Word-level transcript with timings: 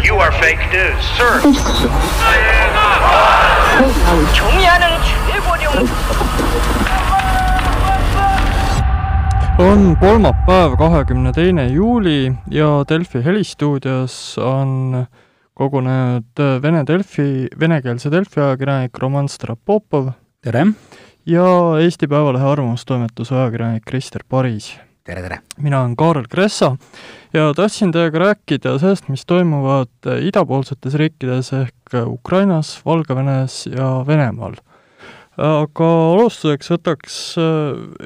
You 0.00 0.16
are 0.16 0.32
fake 0.32 0.64
news, 0.72 1.04
sir. 1.18 1.36
on 9.58 9.96
kolmapäev, 10.00 10.76
kahekümne 10.78 11.32
teine 11.32 11.66
juuli 11.66 12.32
ja 12.50 12.84
Delfi 12.88 13.24
helistuudios 13.24 14.38
on 14.38 15.06
kogunenud 15.54 16.40
Vene 16.62 16.86
Delfi, 16.86 17.46
venekeelse 17.60 18.10
Delfi 18.10 18.40
ajakirjanik 18.40 18.98
Roman 18.98 19.28
Strapopov. 19.28 20.08
tere! 20.40 20.66
ja 21.26 21.44
Eesti 21.80 22.06
Päevalehe 22.06 22.44
arvamustoimetuse 22.44 23.34
ajakirjanik 23.34 23.84
Krister 23.84 24.24
Paris 24.28 24.78
tere, 25.04 25.22
tere! 25.22 25.38
mina 25.58 25.80
olen 25.82 25.96
Kaarel 25.96 26.26
Kressa 26.30 26.76
ja 27.34 27.52
tahtsin 27.56 27.92
teiega 27.92 28.18
rääkida 28.18 28.76
sellest, 28.78 29.08
mis 29.08 29.26
toimuvad 29.26 30.10
idapoolsetes 30.22 30.94
riikides 30.94 31.52
ehk 31.58 31.96
Ukrainas, 32.06 32.76
Valgevenes 32.86 33.66
ja 33.66 34.04
Venemaal 34.06 34.54
aga 35.40 35.88
alustuseks 36.12 36.70
võtaks 36.74 37.18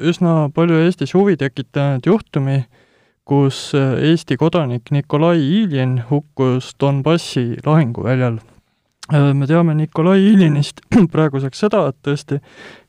üsna 0.09 0.35
palju 0.55 0.79
Eestis 0.85 1.13
huvi 1.15 1.35
tekitanud 1.39 2.05
juhtumi, 2.07 2.61
kus 3.27 3.73
Eesti 3.75 4.37
kodanik 4.39 4.91
Nikolai 4.95 5.41
Iljin 5.41 5.99
hukkus 6.09 6.73
Donbassi 6.79 7.57
lahinguväljal. 7.65 8.39
me 9.11 9.47
teame 9.47 9.75
Nikolai 9.75 10.23
Iljinist 10.31 10.81
praeguseks 11.13 11.59
seda, 11.59 11.87
et 11.89 11.97
tõesti 12.01 12.39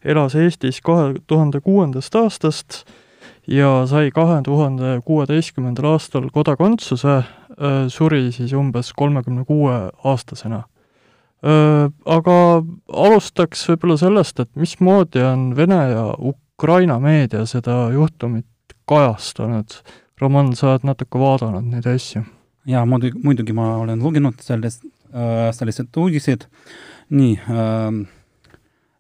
elas 0.04 0.34
Eestis 0.34 0.80
kahe 0.80 1.14
tuhande 1.26 1.60
kuuendast 1.60 2.14
aastast 2.14 2.84
ja 3.48 3.86
sai 3.88 4.10
kahe 4.14 4.40
tuhande 4.44 4.98
kuueteistkümnendal 5.04 5.94
aastal 5.94 6.28
kodakondsuse, 6.32 7.22
suri 7.88 8.28
siis 8.32 8.52
umbes 8.52 8.92
kolmekümne 8.96 9.44
kuue 9.48 9.78
aastasena 10.04 10.62
aga 11.42 12.36
alustaks 12.90 13.62
võib-olla 13.70 13.96
sellest, 14.00 14.40
et 14.42 14.50
mismoodi 14.58 15.22
on 15.22 15.52
Vene 15.56 15.78
ja 15.92 16.04
Ukraina 16.18 16.98
meedia 16.98 17.44
seda 17.46 17.88
juhtumit 17.94 18.46
kajastanud. 18.88 19.78
Roman, 20.18 20.54
sa 20.58 20.72
oled 20.72 20.86
natuke 20.88 21.20
vaadanud 21.20 21.68
neid 21.70 21.86
asju? 21.86 22.24
jaa, 22.68 22.82
muidugi, 22.84 23.16
muidugi 23.24 23.54
ma 23.56 23.78
olen 23.80 24.02
lugenud 24.02 24.42
sellest 24.44 24.82
äh,, 25.14 25.48
sellised 25.56 25.94
uudised, 25.96 26.42
nii 27.08 27.36
äh,, 27.38 28.00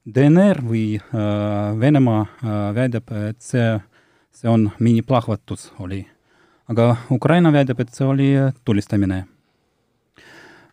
DNR 0.08 0.62
või 0.64 0.84
äh, 0.96 1.74
Venemaa 1.76 2.22
äh, 2.22 2.54
väidab, 2.78 3.10
et 3.28 3.42
see, 3.44 3.74
see 4.38 4.48
on 4.48 4.70
miniplahvatus 4.78 5.72
oli. 5.78 6.06
aga 6.68 6.96
Ukraina 7.10 7.52
väidab, 7.52 7.80
et 7.80 7.94
see 7.94 8.06
oli 8.06 8.28
tulistamine. 8.64 9.24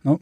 no 0.04 0.18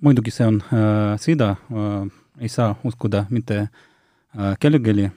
muidugi 0.00 0.30
see 0.30 0.46
on 0.46 0.58
äh, 0.60 1.14
sõda 1.20 1.54
äh,, 1.72 2.10
ei 2.40 2.48
saa 2.48 2.74
uskuda 2.84 3.24
mitte 3.30 3.56
äh, 3.60 4.56
kellelegi. 4.60 5.08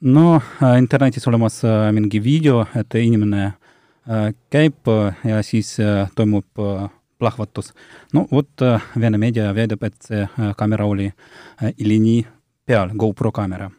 no 0.00 0.36
äh, 0.36 0.78
internetis 0.78 1.26
olemas 1.28 1.64
äh, 1.64 1.90
mingi 1.92 2.22
video, 2.24 2.66
et 2.76 2.94
inimene 2.94 3.44
äh, 3.46 4.30
käib 4.50 4.88
äh, 4.88 5.14
ja 5.24 5.42
siis 5.42 5.80
äh, 5.80 6.06
toimub 6.14 6.46
äh, 6.58 6.88
plahvatus. 7.18 7.74
no 8.12 8.28
vot 8.30 8.62
äh,, 8.62 8.78
Vene 9.00 9.18
meedia 9.18 9.54
väidab, 9.54 9.82
et 9.82 9.98
see 10.02 10.22
äh, 10.22 10.54
kaamera 10.56 10.86
oli 10.86 11.10
äh, 11.10 11.74
Ilini 11.78 12.26
peal, 12.66 12.94
GoPro 12.94 13.32
kaamera 13.32 13.70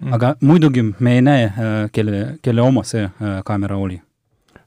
mm.. 0.00 0.12
aga 0.12 0.34
muidugi 0.40 0.84
me 0.98 1.16
ei 1.18 1.22
näe 1.24 1.44
äh,, 1.44 1.90
kelle, 1.92 2.38
kelle 2.42 2.64
oma 2.64 2.84
see 2.86 3.04
äh, 3.04 3.38
kaamera 3.44 3.76
oli. 3.76 4.00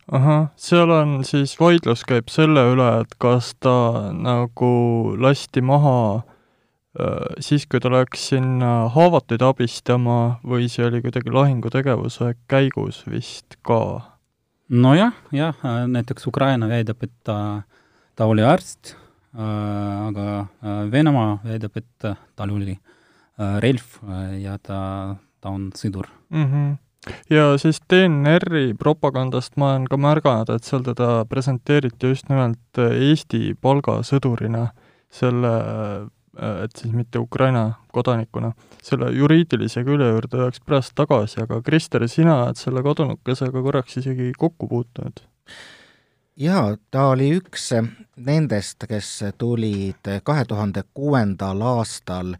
Ahah, 0.05 0.49
seal 0.61 0.91
on 0.93 1.23
siis 1.25 1.55
vaidlus 1.57 2.03
käib 2.05 2.29
selle 2.29 2.61
üle, 2.75 2.89
et 3.01 3.15
kas 3.21 3.55
ta 3.57 4.11
nagu 4.13 4.71
lasti 5.17 5.63
maha 5.65 5.97
äh, 6.21 7.37
siis, 7.39 7.65
kui 7.65 7.81
ta 7.81 7.89
läks 7.93 8.27
sinna 8.33 8.73
haavatuid 8.93 9.45
abistama 9.45 10.41
või 10.45 10.69
see 10.69 10.85
oli 10.85 11.01
kuidagi 11.05 11.33
lahingutegevuse 11.33 12.35
käigus 12.51 13.01
vist 13.09 13.57
ka? 13.65 13.79
nojah, 14.69 15.13
jah, 15.33 15.57
näiteks 15.85 16.25
Ukraina 16.25 16.69
väidab, 16.69 17.03
et 17.05 17.13
ta, 17.23 17.37
ta 18.17 18.25
oli 18.25 18.41
arst 18.41 18.95
aga 19.35 20.47
Venemaa 20.91 21.41
väidab, 21.43 21.75
et 21.77 22.05
tal 22.39 22.53
oli 22.55 22.71
äh, 22.71 22.94
relv 23.37 23.99
äh, 24.07 24.41
ja 24.45 24.57
ta, 24.57 24.79
ta 25.41 25.49
on 25.49 25.69
sõdur 25.75 26.09
mm. 26.29 26.49
-hmm 26.51 26.73
ja 27.29 27.57
siis 27.57 27.77
DNR-i 27.93 28.73
propagandast 28.73 29.57
ma 29.57 29.73
olen 29.73 29.87
ka 29.89 29.97
märganud, 29.97 30.49
et 30.49 30.63
seal 30.65 30.83
teda 30.85 31.25
presenteeriti 31.29 32.09
just 32.09 32.29
nimelt 32.29 32.79
Eesti 32.81 33.53
palgasõdurina, 33.61 34.67
selle, 35.13 35.53
et 36.63 36.75
siis 36.77 36.93
mitte 36.93 37.21
Ukraina 37.21 37.71
kodanikuna. 37.93 38.53
selle 38.81 39.11
juriidilise 39.11 39.83
külje 39.83 40.09
juurde 40.09 40.37
jääks 40.37 40.61
pärast 40.65 40.95
tagasi, 40.95 41.41
aga 41.41 41.61
Krister, 41.61 42.07
sina 42.09 42.43
oled 42.43 42.57
selle 42.57 42.83
kadunukesega 42.83 43.61
korraks 43.61 43.97
isegi 43.97 44.31
kokku 44.37 44.67
puutunud? 44.67 45.25
jaa, 46.35 46.75
ta 46.91 47.07
oli 47.13 47.31
üks 47.37 47.71
nendest, 48.17 48.85
kes 48.87 49.23
tulid 49.37 50.09
kahe 50.23 50.45
tuhande 50.45 50.83
kuuendal 50.93 51.61
aastal 51.61 52.35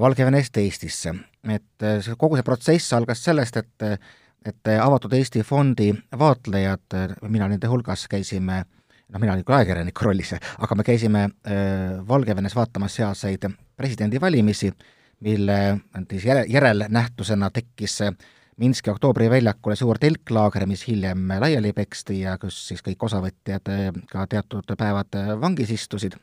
Valgevenest 0.00 0.56
Eestisse 0.56 1.14
et 1.52 1.82
äh, 1.82 1.98
see, 2.02 2.16
kogu 2.18 2.38
see 2.38 2.46
protsess 2.46 2.92
algas 2.96 3.24
sellest, 3.24 3.60
et 3.62 3.88
et 4.44 4.68
Avatud 4.76 5.14
Eesti 5.16 5.40
Fondi 5.40 5.86
vaatlejad, 6.20 6.94
mina 7.32 7.46
nende 7.48 7.68
hulgas, 7.72 8.02
käisime 8.12 8.58
noh, 8.60 9.16
mina 9.16 9.32
olin 9.32 9.44
küll 9.46 9.56
ajakirjaniku 9.56 10.04
rollis, 10.10 10.34
aga 10.36 10.76
me 10.76 10.84
käisime 10.84 11.22
äh, 11.24 11.94
Valgevenes 12.08 12.56
vaatamas 12.56 12.98
sealseid 13.00 13.46
presidendivalimisi, 13.76 14.68
mille 15.24 15.58
siis 16.10 16.28
järe, 16.28 16.46
järelnähtusena 16.48 17.50
tekkis 17.54 18.02
Minski 18.60 18.92
oktoobri 18.92 19.26
väljakule 19.32 19.74
suur 19.74 19.98
telklaager, 19.98 20.62
mis 20.70 20.84
hiljem 20.86 21.32
laiali 21.42 21.72
peksti 21.74 22.20
ja 22.20 22.36
kus 22.38 22.60
siis 22.68 22.84
kõik 22.86 23.02
osavõtjad 23.08 23.72
äh, 23.72 23.88
ka 24.12 24.28
teatud 24.30 24.76
päevad 24.76 25.16
vangis 25.40 25.72
istusid. 25.74 26.20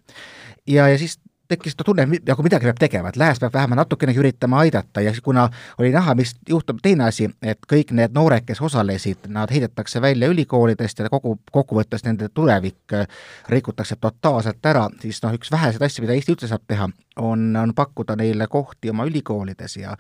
ja, 0.67 0.87
ja 0.87 0.97
siis 1.01 1.17
tekkis 1.51 1.75
ta 1.77 1.85
tunne, 1.87 2.05
nagu 2.27 2.45
midagi 2.45 2.67
peab 2.69 2.79
tegema, 2.79 3.11
et 3.11 3.19
lääs 3.19 3.41
peab 3.41 3.53
vähemalt 3.53 3.81
natukenegi 3.83 4.21
üritama 4.21 4.61
aidata 4.63 5.03
ja 5.03 5.13
kuna 5.23 5.47
oli 5.77 5.91
näha, 5.93 6.15
mis 6.15 6.33
juhtub, 6.49 6.79
teine 6.83 7.07
asi, 7.09 7.29
et 7.43 7.59
kõik 7.71 7.93
need 7.97 8.15
noored, 8.15 8.45
kes 8.47 8.61
osalesid, 8.61 9.27
nad 9.31 9.51
heidetakse 9.51 10.01
välja 10.01 10.29
ülikoolidest 10.31 11.03
ja 11.03 11.09
kogu, 11.11 11.37
kokkuvõttes 11.51 12.05
nende 12.07 12.29
tulevik 12.33 12.95
äh, 12.97 13.07
rikutakse 13.51 13.97
totaalselt 14.01 14.65
ära, 14.65 14.87
siis 15.01 15.21
noh, 15.25 15.35
üks 15.37 15.51
väheseid 15.51 15.83
asju, 15.87 16.05
mida 16.05 16.15
Eesti 16.17 16.35
üldse 16.35 16.51
saab 16.51 16.63
teha, 16.67 16.89
on, 17.19 17.51
on 17.59 17.75
pakkuda 17.75 18.15
neile 18.19 18.47
kohti 18.51 18.93
oma 18.93 19.07
ülikoolides 19.09 19.77
ja 19.81 19.97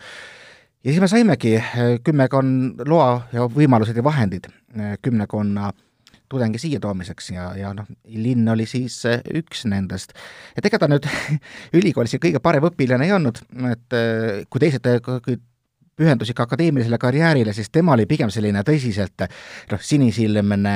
ja 0.81 0.89
siis 0.91 1.01
me 1.01 1.07
saimegi 1.07 1.55
äh, 1.59 1.79
kümmekond 2.03 2.85
loa 2.87 3.21
ja 3.33 3.45
võimalused 3.45 3.97
ja 3.97 4.03
vahendid 4.03 4.47
äh, 4.49 4.97
kümnekonna 5.01 5.71
tudengi 6.31 6.61
siia 6.61 6.79
toomiseks 6.81 7.31
ja, 7.35 7.51
ja 7.57 7.73
noh, 7.75 7.87
linn 8.15 8.47
oli 8.53 8.65
siis 8.69 8.97
eh, 9.09 9.21
üks 9.41 9.65
nendest. 9.69 10.15
et 10.55 10.65
ega 10.65 10.79
ta 10.81 10.89
nüüd 10.91 11.07
ülikoolis 11.79 12.17
kõige 12.21 12.41
parem 12.43 12.67
õpilane 12.71 13.07
ei 13.07 13.15
olnud, 13.17 13.43
et 13.71 13.97
eh, 13.97 14.43
kui 14.49 14.63
teised 14.63 14.87
eh, 14.87 15.37
pühendusid 16.01 16.37
ka 16.37 16.47
akadeemilisele 16.47 16.97
karjäärile, 16.97 17.53
siis 17.53 17.69
tema 17.69 17.93
oli 17.97 18.07
pigem 18.09 18.31
selline 18.33 18.63
tõsiselt 18.67 19.27
noh, 19.27 19.81
sinisilmne 19.81 20.75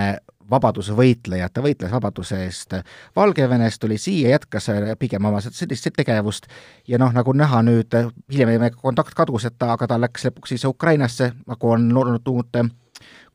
vabadusvõitleja, 0.49 1.47
ta 1.49 1.63
võitles 1.65 1.89
vabaduse 1.89 2.43
eest 2.45 2.75
Valgevenest, 3.17 3.79
tuli 3.81 3.97
siia, 3.97 4.35
jätkas 4.35 4.69
pigem 5.01 5.25
oma 5.25 5.41
sellist 5.41 5.89
tegevust 5.95 6.45
ja 6.87 6.99
noh, 7.01 7.09
nagu 7.15 7.33
näha 7.33 7.63
nüüd, 7.65 7.97
hiljem 8.31 8.53
meie 8.61 8.75
kontakt 8.75 9.17
kadus, 9.17 9.47
et 9.49 9.57
ta, 9.57 9.71
aga 9.73 9.87
ta 9.89 9.97
läks 9.97 10.27
lõpuks 10.27 10.53
siis 10.53 10.67
Ukrainasse, 10.69 11.31
nagu 11.49 11.71
on 11.73 11.89
olnud 11.97 12.29
uut 12.29 12.61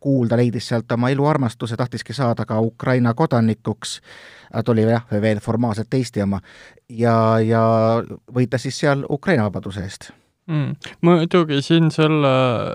kuulda, 0.00 0.36
leidis 0.40 0.70
sealt 0.70 0.92
oma 0.92 1.10
eluarmastuse, 1.12 1.76
tahtiski 1.76 2.16
saada 2.16 2.46
ka 2.48 2.60
Ukraina 2.60 3.14
kodanikuks, 3.14 3.98
tuli 4.64 4.86
jah, 4.88 5.04
veel 5.10 5.42
formaalselt 5.44 5.94
Eesti 5.94 6.24
oma, 6.24 6.41
ja, 6.88 7.14
ja 7.44 7.62
võitles 8.34 8.66
siis 8.66 8.80
seal 8.84 9.04
Ukraina 9.10 9.47
vabaduse 9.48 9.84
eest. 9.84 10.10
Mm.. 10.50 10.72
muidugi 11.06 11.60
siin 11.62 11.92
selle 11.94 12.30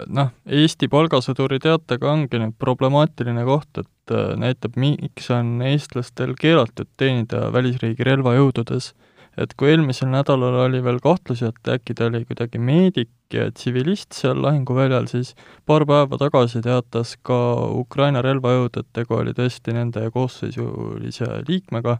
noh, 0.07 0.29
Eesti 0.47 0.87
palgasõduri 0.87 1.57
teatega 1.59 2.07
ongi 2.07 2.39
nüüd 2.39 2.53
problemaatiline 2.61 3.43
koht, 3.43 3.81
et 3.81 4.13
äh, 4.15 4.29
näitab, 4.39 4.77
miks 4.79 5.27
on 5.33 5.57
eestlastel 5.65 6.37
keelatud 6.39 6.87
teenida 6.95 7.49
välisriigi 7.51 8.07
relvajõududes 8.07 8.93
et 9.37 9.53
kui 9.59 9.71
eelmisel 9.73 10.09
nädalal 10.11 10.55
oli 10.65 10.81
veel 10.83 10.99
kahtlusi, 11.03 11.49
et 11.49 11.71
äkki 11.75 11.95
ta 11.97 12.07
oli 12.09 12.23
kuidagi 12.25 12.59
meedik 12.59 13.11
ja 13.33 13.49
tsivilist 13.51 14.15
seal 14.15 14.39
lahinguväljal, 14.43 15.07
siis 15.11 15.33
paar 15.67 15.85
päeva 15.87 16.19
tagasi 16.21 16.61
teatas 16.65 17.15
ka 17.25 17.39
Ukraina 17.75 18.23
relvajõud, 18.25 18.79
et 18.79 18.91
tegu 18.95 19.17
oli 19.19 19.33
tõesti 19.35 19.75
nende 19.75 20.05
koosseisulise 20.13 21.41
liikmega, 21.49 21.97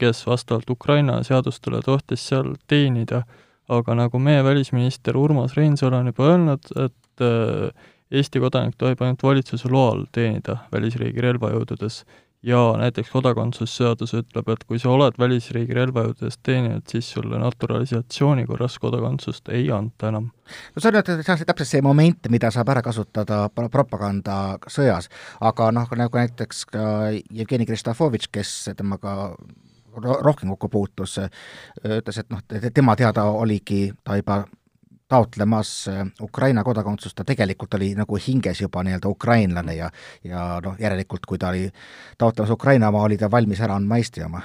kes 0.00 0.22
vastavalt 0.26 0.70
Ukraina 0.72 1.18
seadustele 1.26 1.82
tohtis 1.84 2.24
seal 2.30 2.54
teenida, 2.68 3.24
aga 3.68 3.98
nagu 3.98 4.18
meie 4.22 4.44
välisminister 4.46 5.16
Urmas 5.18 5.56
Reinsalu 5.58 5.98
on 5.98 6.08
juba 6.12 6.30
öelnud, 6.30 6.72
et 6.86 7.24
äh, 7.26 7.92
Eesti 8.06 8.38
kodanik 8.38 8.76
tohib 8.78 9.00
ainult 9.02 9.22
valitsuse 9.26 9.66
loal 9.66 10.04
teenida 10.14 10.60
välisriigi 10.70 11.24
relvajõududes 11.24 12.04
ja 12.42 12.58
näiteks 12.78 13.10
kodakondsusseadus 13.10 14.14
ütleb, 14.18 14.48
et 14.52 14.64
kui 14.68 14.78
sa 14.82 14.90
oled 14.92 15.18
välisriigi 15.18 15.76
relvajõududes 15.76 16.38
teeninud, 16.46 16.84
siis 16.90 17.08
sulle 17.16 17.38
naturalisatsiooni 17.40 18.46
korras 18.46 18.78
kodakondsust 18.82 19.48
ei 19.54 19.70
anta 19.72 20.10
enam. 20.12 20.30
no 20.74 20.82
see 20.82 20.90
on 20.90 20.98
nüüd 20.98 21.46
täpselt 21.46 21.68
see 21.68 21.82
moment, 21.82 22.28
mida 22.32 22.50
saab 22.54 22.70
ära 22.74 22.82
kasutada 22.86 23.46
propagandasõjas, 23.52 25.10
aga 25.40 25.70
noh, 25.74 25.96
nagu 25.96 26.22
näiteks 26.22 26.66
ka 26.72 26.84
Jevgeni 27.30 27.66
Kristofovitš, 27.66 28.30
kes 28.32 28.54
temaga 28.76 29.34
rohkem 29.96 30.52
kokku 30.52 30.68
puutus, 30.68 31.18
ütles, 31.84 32.20
et 32.20 32.30
noh, 32.30 32.42
tema 32.74 32.96
teada 32.96 33.24
oligi 33.32 33.88
ta 34.04 34.18
juba 34.20 34.44
taotlemas 35.08 35.88
äh, 35.88 36.06
Ukraina 36.22 36.64
kodakondsust, 36.64 37.16
ta 37.16 37.24
tegelikult 37.24 37.74
oli 37.74 37.92
nagu 37.94 38.18
hinges 38.26 38.60
juba 38.60 38.82
nii-öelda 38.82 39.08
ukrainlane 39.08 39.74
ja 39.76 39.90
ja 40.24 40.60
noh, 40.64 40.74
järelikult 40.80 41.26
kui 41.26 41.38
ta 41.38 41.52
oli 41.54 41.68
taotlemas 42.18 42.50
Ukraina 42.50 42.88
oma, 42.88 43.04
oli 43.06 43.18
ta 43.18 43.30
valmis 43.30 43.60
ära 43.60 43.76
andma 43.76 44.00
Eesti 44.02 44.24
oma. 44.26 44.42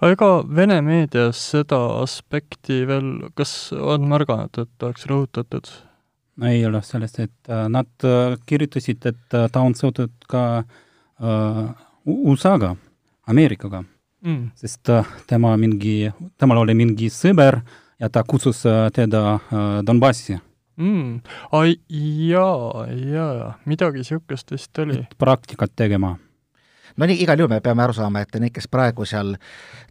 aga 0.00 0.12
ega 0.12 0.30
Vene 0.56 0.80
meedias 0.82 1.42
seda 1.50 1.80
aspekti 2.02 2.84
veel, 2.86 3.30
kas 3.34 3.72
on 3.72 4.06
märganud, 4.08 4.62
et 4.62 4.88
oleks 4.88 5.06
rõhutatud? 5.10 5.70
ei 6.46 6.62
ole 6.66 6.82
sellest, 6.86 7.18
et 7.18 7.50
äh, 7.50 7.66
nad 7.68 8.06
äh, 8.06 8.38
kirjutasid, 8.46 9.06
et 9.10 9.38
ta 9.52 9.60
on 9.60 9.74
seotud 9.74 10.12
ka 10.30 10.62
uh, 10.62 11.64
USA-ga, 12.06 12.76
Ameerikaga 13.26 13.82
mm., 13.82 14.52
sest 14.54 14.92
tema 15.26 15.56
mingi, 15.58 16.12
temal 16.38 16.62
oli 16.62 16.78
mingi 16.78 17.10
sõber 17.10 17.58
uh,, 17.58 17.84
ja 18.00 18.08
ta 18.08 18.22
kutsus 18.26 18.62
teda 18.94 19.34
äh, 19.34 19.66
Donbassi 19.86 20.38
mm.. 20.76 21.20
ai, 21.52 21.76
jaa, 22.28 22.86
jaa, 23.12 23.52
midagi 23.64 24.02
niisugust 24.02 24.50
vist 24.50 24.78
oli. 24.78 25.06
praktikat 25.18 25.76
tegema 25.76 26.16
no 26.96 27.06
nii, 27.06 27.22
igal 27.22 27.38
juhul 27.38 27.54
me 27.54 27.60
peame 27.60 27.84
aru 27.84 27.96
saama, 27.96 28.22
et 28.22 28.40
need, 28.40 28.54
kes 28.54 28.68
praegu 28.70 29.06
seal 29.06 29.36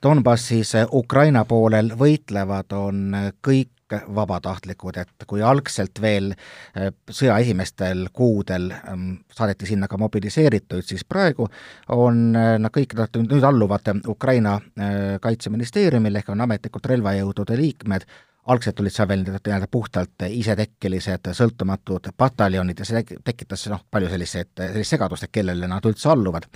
Donbassis 0.03 0.75
Ukraina 0.93 1.45
poolel 1.45 1.93
võitlevad, 1.97 2.73
on 2.75 3.15
kõik 3.45 3.71
vabatahtlikud, 3.91 4.97
et 4.97 5.25
kui 5.27 5.41
algselt 5.43 6.01
veel 6.01 6.31
äh, 6.33 6.91
sõja 7.09 7.37
esimestel 7.43 8.07
kuudel 8.13 8.69
ähm, 8.75 9.09
saadeti 9.33 9.69
sinna 9.69 9.87
ka 9.87 9.99
mobiliseerituid, 10.01 10.85
siis 10.87 11.05
praegu 11.07 11.47
on 11.95 12.35
äh, 12.35 12.55
nad 12.61 12.73
kõik, 12.73 12.95
nad 12.97 13.19
nüüd 13.23 13.47
alluvad 13.47 13.91
Ukraina 14.07 14.57
äh, 14.57 14.95
kaitseministeeriumile 15.23 16.23
ehk 16.23 16.33
on 16.33 16.43
ametlikult 16.45 16.89
relvajõudude 16.91 17.57
liikmed, 17.59 18.07
algselt 18.47 18.79
olid 18.79 18.95
seal 18.95 19.09
veel 19.09 19.25
nii-öelda 19.27 19.67
puhtalt 19.71 20.27
isetekkelised 20.29 21.31
sõltumatud 21.35 22.11
pataljonid 22.17 22.79
ja 22.79 22.87
see 22.87 23.03
tekitas 23.23 23.67
noh, 23.71 23.83
palju 23.91 24.11
selliseid, 24.11 24.53
sellist 24.55 24.95
segadust, 24.95 25.27
et 25.27 25.35
kellele 25.35 25.67
nad 25.67 25.85
üldse 25.85 26.11
alluvad. 26.13 26.47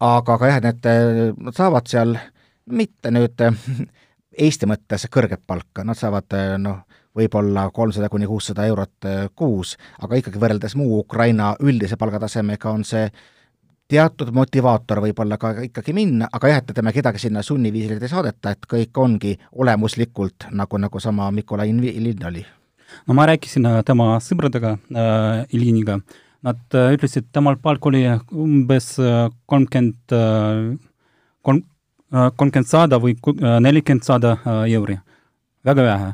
aga, 0.00 0.34
aga 0.34 0.50
jah, 0.52 0.62
need, 0.64 0.88
nad 1.46 1.56
saavad 1.56 1.88
seal 1.88 2.16
mitte 2.70 3.12
nüüd 3.12 3.40
Eesti 4.38 4.66
mõttes 4.66 5.06
kõrget 5.12 5.42
palka, 5.46 5.84
nad 5.84 5.98
saavad 5.98 6.36
eh, 6.38 6.56
noh, 6.58 6.82
võib-olla 7.14 7.68
kolmsada 7.74 8.08
kuni 8.10 8.26
kuussada 8.26 8.66
eurot 8.66 9.08
eh, 9.08 9.28
kuus, 9.36 9.76
aga 10.02 10.18
ikkagi 10.18 10.40
võrreldes 10.42 10.74
muu 10.78 10.98
Ukraina 10.98 11.54
üldise 11.62 11.98
palgatasemega 12.00 12.72
on 12.74 12.84
see 12.88 13.06
teatud 13.90 14.32
motivaator 14.34 15.02
võib-olla 15.04 15.38
ka 15.40 15.52
ikkagi 15.66 15.94
minna, 15.96 16.28
aga 16.32 16.50
jah, 16.50 16.62
et 16.62 16.72
ütleme, 16.72 16.92
kedagi 16.96 17.20
sinna 17.26 17.42
sunniviisiliselt 17.44 18.06
ei 18.06 18.12
saadeta, 18.12 18.54
et 18.54 18.68
kõik 18.70 19.00
ongi 19.00 19.34
olemuslikult 19.52 20.48
nagu, 20.56 20.80
nagu 20.80 21.02
sama 21.02 21.30
Mikolai 21.34 21.70
linn 21.72 22.26
oli. 22.26 22.44
no 23.06 23.14
ma 23.14 23.26
rääkisin 23.26 23.66
äh, 23.66 23.82
tema 23.84 24.16
sõpradega 24.20 24.76
äh,, 24.78 25.46
Iliniga, 25.52 26.00
nad 26.44 26.76
äh, 26.76 26.94
ütlesid, 26.96 27.28
temal 27.32 27.56
palk 27.60 27.86
oli 27.86 28.04
umbes 28.32 28.94
äh, 28.98 29.28
kolmkümmend 29.46 30.12
äh, 30.12 30.74
kolm, 30.74 30.93
kolmkümmend 32.14 32.68
sada 32.70 32.98
või 33.02 33.16
nelikümmend 33.60 34.06
sada 34.06 34.36
euri, 34.70 34.96
väga 35.66 35.86
vähe. 35.88 36.10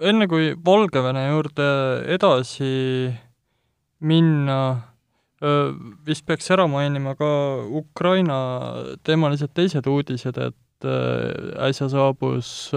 Enne 0.00 0.26
kui 0.30 0.54
Valgevene 0.64 1.26
juurde 1.28 1.68
edasi 2.14 3.10
minna, 4.00 4.58
vist 6.06 6.24
peaks 6.26 6.50
ära 6.50 6.66
mainima 6.70 7.14
ka 7.18 7.30
Ukraina 7.82 8.40
teemalised 9.04 9.52
teised 9.54 9.86
uudised, 9.90 10.40
et 10.40 10.88
äsja 11.60 11.90
saabus 11.92 12.70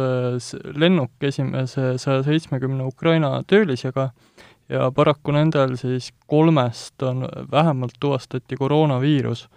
lennuk 0.75 1.23
esimese 1.23 1.94
saja 2.01 2.23
seitsmekümne 2.25 2.83
Ukraina 2.83 3.38
töölisega 3.47 4.09
ja 4.69 4.89
paraku 4.91 5.31
nendel 5.35 5.77
siis 5.79 6.11
kolmest 6.27 7.03
on, 7.03 7.23
vähemalt 7.51 7.95
tuvastati 8.00 8.59
koroonaviirus 8.59 9.47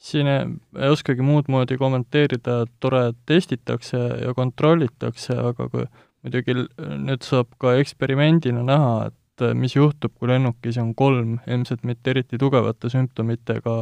siin 0.00 0.28
ei 0.30 0.88
oskagi 0.88 1.22
muud 1.24 1.50
moodi 1.52 1.76
kommenteerida, 1.80 2.64
tore, 2.80 3.10
et 3.12 3.18
testitakse 3.28 3.98
ja 4.24 4.34
kontrollitakse, 4.36 5.36
aga 5.50 5.68
kui 5.72 5.84
muidugi 6.24 6.56
nüüd 6.56 7.26
saab 7.26 7.52
ka 7.60 7.74
eksperimendina 7.80 8.64
näha, 8.66 9.10
et 9.10 9.46
mis 9.56 9.76
juhtub, 9.76 10.12
kui 10.16 10.28
lennukis 10.28 10.80
on 10.80 10.94
kolm 10.96 11.38
ilmselt 11.46 11.84
mitte 11.88 12.12
eriti 12.14 12.40
tugevate 12.40 12.90
sümptomitega 12.92 13.76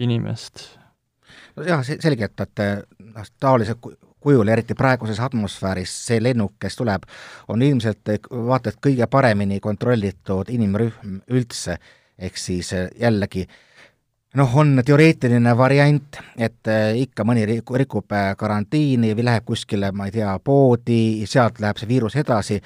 inimest. 0.00 0.68
nojah, 1.56 1.84
selge, 1.84 2.28
et, 2.28 2.40
et 2.40 2.64
noh, 3.12 3.28
taolise 3.40 3.76
kujul, 4.22 4.48
eriti 4.48 4.76
praeguses 4.78 5.20
atmosfääris, 5.20 5.92
see 6.06 6.20
lennuk, 6.22 6.54
kes 6.60 6.76
tuleb, 6.76 7.08
on 7.48 7.64
ilmselt 7.64 8.14
vaata 8.30 8.72
et 8.72 8.80
kõige 8.84 9.08
paremini 9.10 9.60
kontrollitud 9.60 10.52
inimrühm 10.52 11.20
üldse, 11.32 11.76
ehk 12.22 12.38
siis 12.38 12.72
jällegi 12.72 13.44
äh, 13.48 13.60
noh, 14.38 14.56
on 14.56 14.80
teoreetiline 14.84 15.52
variant, 15.56 16.18
et 16.40 16.68
äh, 16.70 16.96
ikka 17.02 17.24
mõni 17.28 17.44
rikub 17.46 18.14
äh, 18.16 18.32
karantiini 18.38 19.12
või 19.16 19.26
läheb 19.28 19.46
kuskile, 19.48 19.90
ma 19.96 20.08
ei 20.08 20.14
tea, 20.14 20.32
poodi, 20.44 21.26
sealt 21.28 21.60
läheb 21.60 21.80
see 21.80 21.88
viirus 21.90 22.16
edasi, 22.20 22.58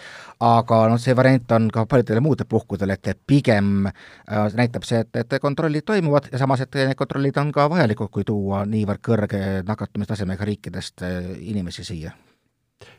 aga 0.47 0.81
noh, 0.91 1.01
see 1.03 1.17
variant 1.19 1.57
on 1.57 1.69
ka 1.75 1.87
paljudel 1.91 2.23
muudel 2.25 2.47
puhkudel, 2.51 2.95
et 2.95 3.11
pigem 3.27 3.89
äh, 3.89 4.45
näitab 4.59 4.87
see, 4.87 5.03
et, 5.03 5.23
et 5.23 5.39
kontrollid 5.43 5.87
toimuvad 5.87 6.31
ja 6.33 6.43
samas, 6.43 6.63
et 6.63 6.79
need 6.79 6.99
kontrollid 6.99 7.41
on 7.43 7.51
ka 7.55 7.67
vajalikud, 7.73 8.13
kui 8.15 8.27
tuua 8.27 8.63
niivõrd 8.69 9.03
kõrge 9.03 9.41
nakatumistasemega 9.67 10.47
riikidest 10.47 11.03
inimesi 11.41 11.85
siia. 11.87 12.13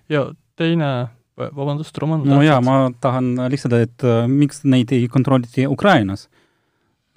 ja 0.10 0.26
teine 0.60 0.90
vabandust, 1.38 1.98
Roman. 2.02 2.26
no 2.26 2.42
jaa, 2.44 2.60
ma 2.66 2.90
tahan 3.00 3.48
lisada, 3.54 3.80
et 3.86 4.04
miks 4.28 4.66
neid 4.66 4.92
ei 4.92 5.08
kontrolliti 5.08 5.68
Ukrainas. 5.68 6.28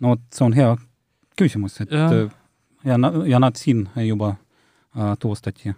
no 0.00 0.14
vot, 0.14 0.22
see 0.30 0.46
on 0.46 0.54
hea 0.54 0.70
küsimus, 1.40 1.80
et 1.82 1.92
ja, 1.94 2.08
ja, 2.84 2.98
ja 3.26 3.40
nad 3.42 3.58
siin 3.60 3.86
juba 4.06 4.34
äh, 4.34 5.14
tuvastati. 5.18 5.74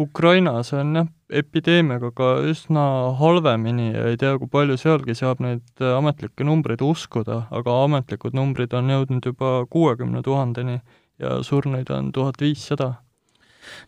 Ukrainas 0.00 0.72
on 0.72 0.94
jah, 0.96 1.08
epideemiaga 1.28 2.10
ka 2.16 2.28
üsna 2.48 2.84
halvemini 3.18 3.90
ja 3.92 4.06
ei 4.10 4.16
tea, 4.20 4.36
kui 4.40 4.48
palju 4.48 4.78
sealgi 4.80 5.16
saab 5.18 5.42
neid 5.44 5.82
ametlikke 5.84 6.46
numbreid 6.48 6.84
uskuda, 6.84 7.42
aga 7.52 7.80
ametlikud 7.84 8.36
numbrid 8.36 8.72
on 8.78 8.88
jõudnud 8.94 9.28
juba 9.32 9.58
kuuekümne 9.70 10.22
tuhandeni 10.24 10.78
ja 11.20 11.42
surnuid 11.44 11.90
on 11.92 12.12
tuhat 12.16 12.40
viissada 12.40 12.94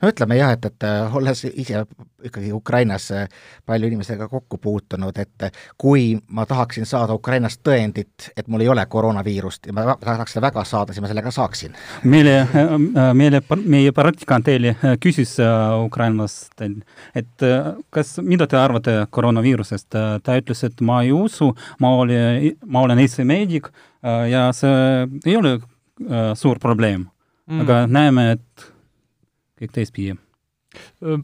no 0.03 0.11
ütleme 0.13 0.39
jah, 0.39 0.53
et, 0.57 0.65
et 0.69 0.87
äh, 0.87 1.17
olles 1.17 1.45
ise 1.49 1.85
ikkagi 2.25 2.53
Ukrainas 2.53 3.11
äh, 3.15 3.27
palju 3.67 3.89
inimestega 3.91 4.29
kokku 4.29 4.59
puutunud, 4.63 5.19
et 5.19 5.47
äh, 5.47 5.53
kui 5.79 6.19
ma 6.35 6.47
tahaksin 6.47 6.87
saada 6.89 7.15
Ukrainast 7.19 7.63
tõendit, 7.67 8.31
et 8.37 8.49
mul 8.49 8.65
ei 8.65 8.71
ole 8.73 8.85
koroonaviirust 8.87 9.69
ja 9.71 9.77
ma 9.77 9.97
tahaks 10.01 10.37
seda 10.37 10.47
väga 10.49 10.65
saada, 10.69 10.95
siis 10.95 11.05
ma 11.05 11.11
selle 11.11 11.25
ka 11.27 11.33
saaksin. 11.35 11.77
meile, 12.05 12.37
meile, 13.15 13.43
meie 13.65 13.93
praktikant 13.97 14.49
eile 14.49 14.75
küsis 15.03 15.37
ukrainlast, 15.85 16.61
et 17.15 17.47
kas, 17.95 18.17
mida 18.23 18.47
te 18.47 18.59
arvate 18.59 18.97
koroonaviirusest, 19.11 19.89
ta 20.25 20.39
ütles, 20.41 20.65
et 20.67 20.81
ma 20.85 21.03
ei 21.05 21.13
usu, 21.15 21.53
ma 21.81 21.95
olin, 22.03 22.57
ma 22.67 22.83
olen 22.87 22.99
Eesti 22.99 23.25
meedik 23.29 23.71
ja 24.03 24.49
see 24.57 25.07
ei 25.27 25.37
ole 25.39 25.59
suur 26.39 26.59
probleem 26.63 27.07
mm., 27.49 27.63
aga 27.65 27.87
näeme, 27.91 28.31
et 28.37 28.69
kõik 29.61 29.75
teistpidi. 29.75 30.17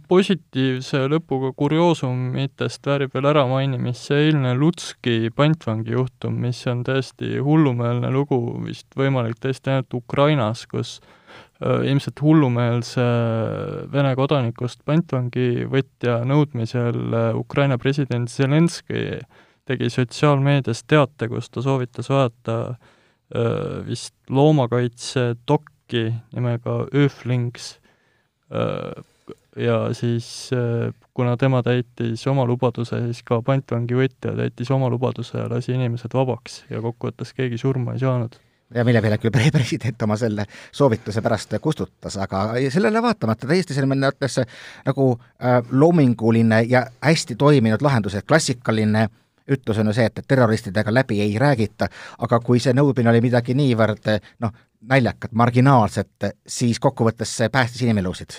positiivse 0.09 1.03
lõpuga 1.13 1.51
kurioosumitest 1.53 2.87
väärib 2.87 3.13
veel 3.13 3.27
äramainimist 3.29 4.09
see 4.09 4.31
eilne 4.31 4.55
Lutski 4.57 5.29
pantvangi 5.37 5.93
juhtum, 5.93 6.39
mis 6.41 6.63
on 6.67 6.81
täiesti 6.85 7.39
hullumeelne 7.45 8.09
lugu, 8.11 8.39
vist 8.65 8.89
võimalik 8.97 9.37
täiesti 9.41 9.71
ainult 9.71 9.95
Ukrainas, 9.95 10.65
kus 10.67 11.01
ilmselt 11.61 12.21
hullumeelse 12.25 13.05
Vene 13.93 14.15
kodanikust 14.17 14.81
pantvangivõtja 14.89 16.23
nõudmisel 16.25 17.15
Ukraina 17.37 17.79
president 17.79 18.33
Zelenskõi 18.33 19.21
tegi 19.69 19.89
sotsiaalmeedias 19.93 20.85
teate, 20.89 21.29
kus 21.29 21.49
ta 21.51 21.63
soovitas 21.65 22.11
vaadata 22.13 22.59
vist 23.87 24.15
loomakaitse 24.29 25.35
dokki 25.49 26.11
nimega 26.35 26.85
Öflings 26.95 27.79
ja 29.57 29.95
siis 29.95 30.51
äh, 30.53 30.95
kuna 31.15 31.37
tema 31.37 31.63
täitis 31.63 32.27
oma 32.27 32.47
lubaduse, 32.47 32.99
siis 33.07 33.23
ka 33.27 33.41
pantvangivõtja 33.43 34.35
täitis 34.37 34.71
oma 34.75 34.91
lubaduse 34.91 35.39
ja 35.39 35.47
lasi 35.51 35.75
inimesed 35.77 36.15
vabaks 36.15 36.65
ja 36.71 36.83
kokkuvõttes 36.83 37.35
keegi 37.37 37.59
surma 37.59 37.95
ei 37.95 38.03
saanud. 38.03 38.35
ja 38.75 38.85
mille 38.85 39.03
peale 39.03 39.19
küll 39.23 39.31
pre-, 39.31 39.53
president 39.55 40.03
oma 40.03 40.17
selle 40.17 40.47
soovituse 40.73 41.23
pärast 41.23 41.55
kustutas, 41.61 42.17
aga 42.17 42.47
sellele 42.71 43.03
vaatamata 43.03 43.47
täiesti 43.47 43.75
selles 43.75 43.91
mõttes 43.91 44.41
nagu 44.87 45.11
äh, 45.15 45.61
loominguline 45.71 46.63
ja 46.69 46.87
hästi 47.01 47.37
toiminud 47.37 47.83
lahendus, 47.83 48.15
et 48.15 48.27
klassikaline 48.27 49.09
ütlus 49.51 49.79
on 49.79 49.87
ju 49.87 49.93
see, 49.93 50.09
et 50.09 50.25
terroristidega 50.29 50.95
läbi 50.95 51.21
ei 51.21 51.39
räägita, 51.39 51.89
aga 52.19 52.41
kui 52.41 52.61
see 52.61 52.73
nõudmine 52.75 53.11
oli 53.13 53.21
midagi 53.21 53.55
niivõrd 53.55 54.09
noh, 54.41 54.55
naljakat, 54.89 55.33
marginaalset, 55.33 56.31
siis 56.47 56.81
kokkuvõttes 56.83 57.33
see 57.39 57.51
päästis 57.53 57.85
inimelusid. 57.87 58.39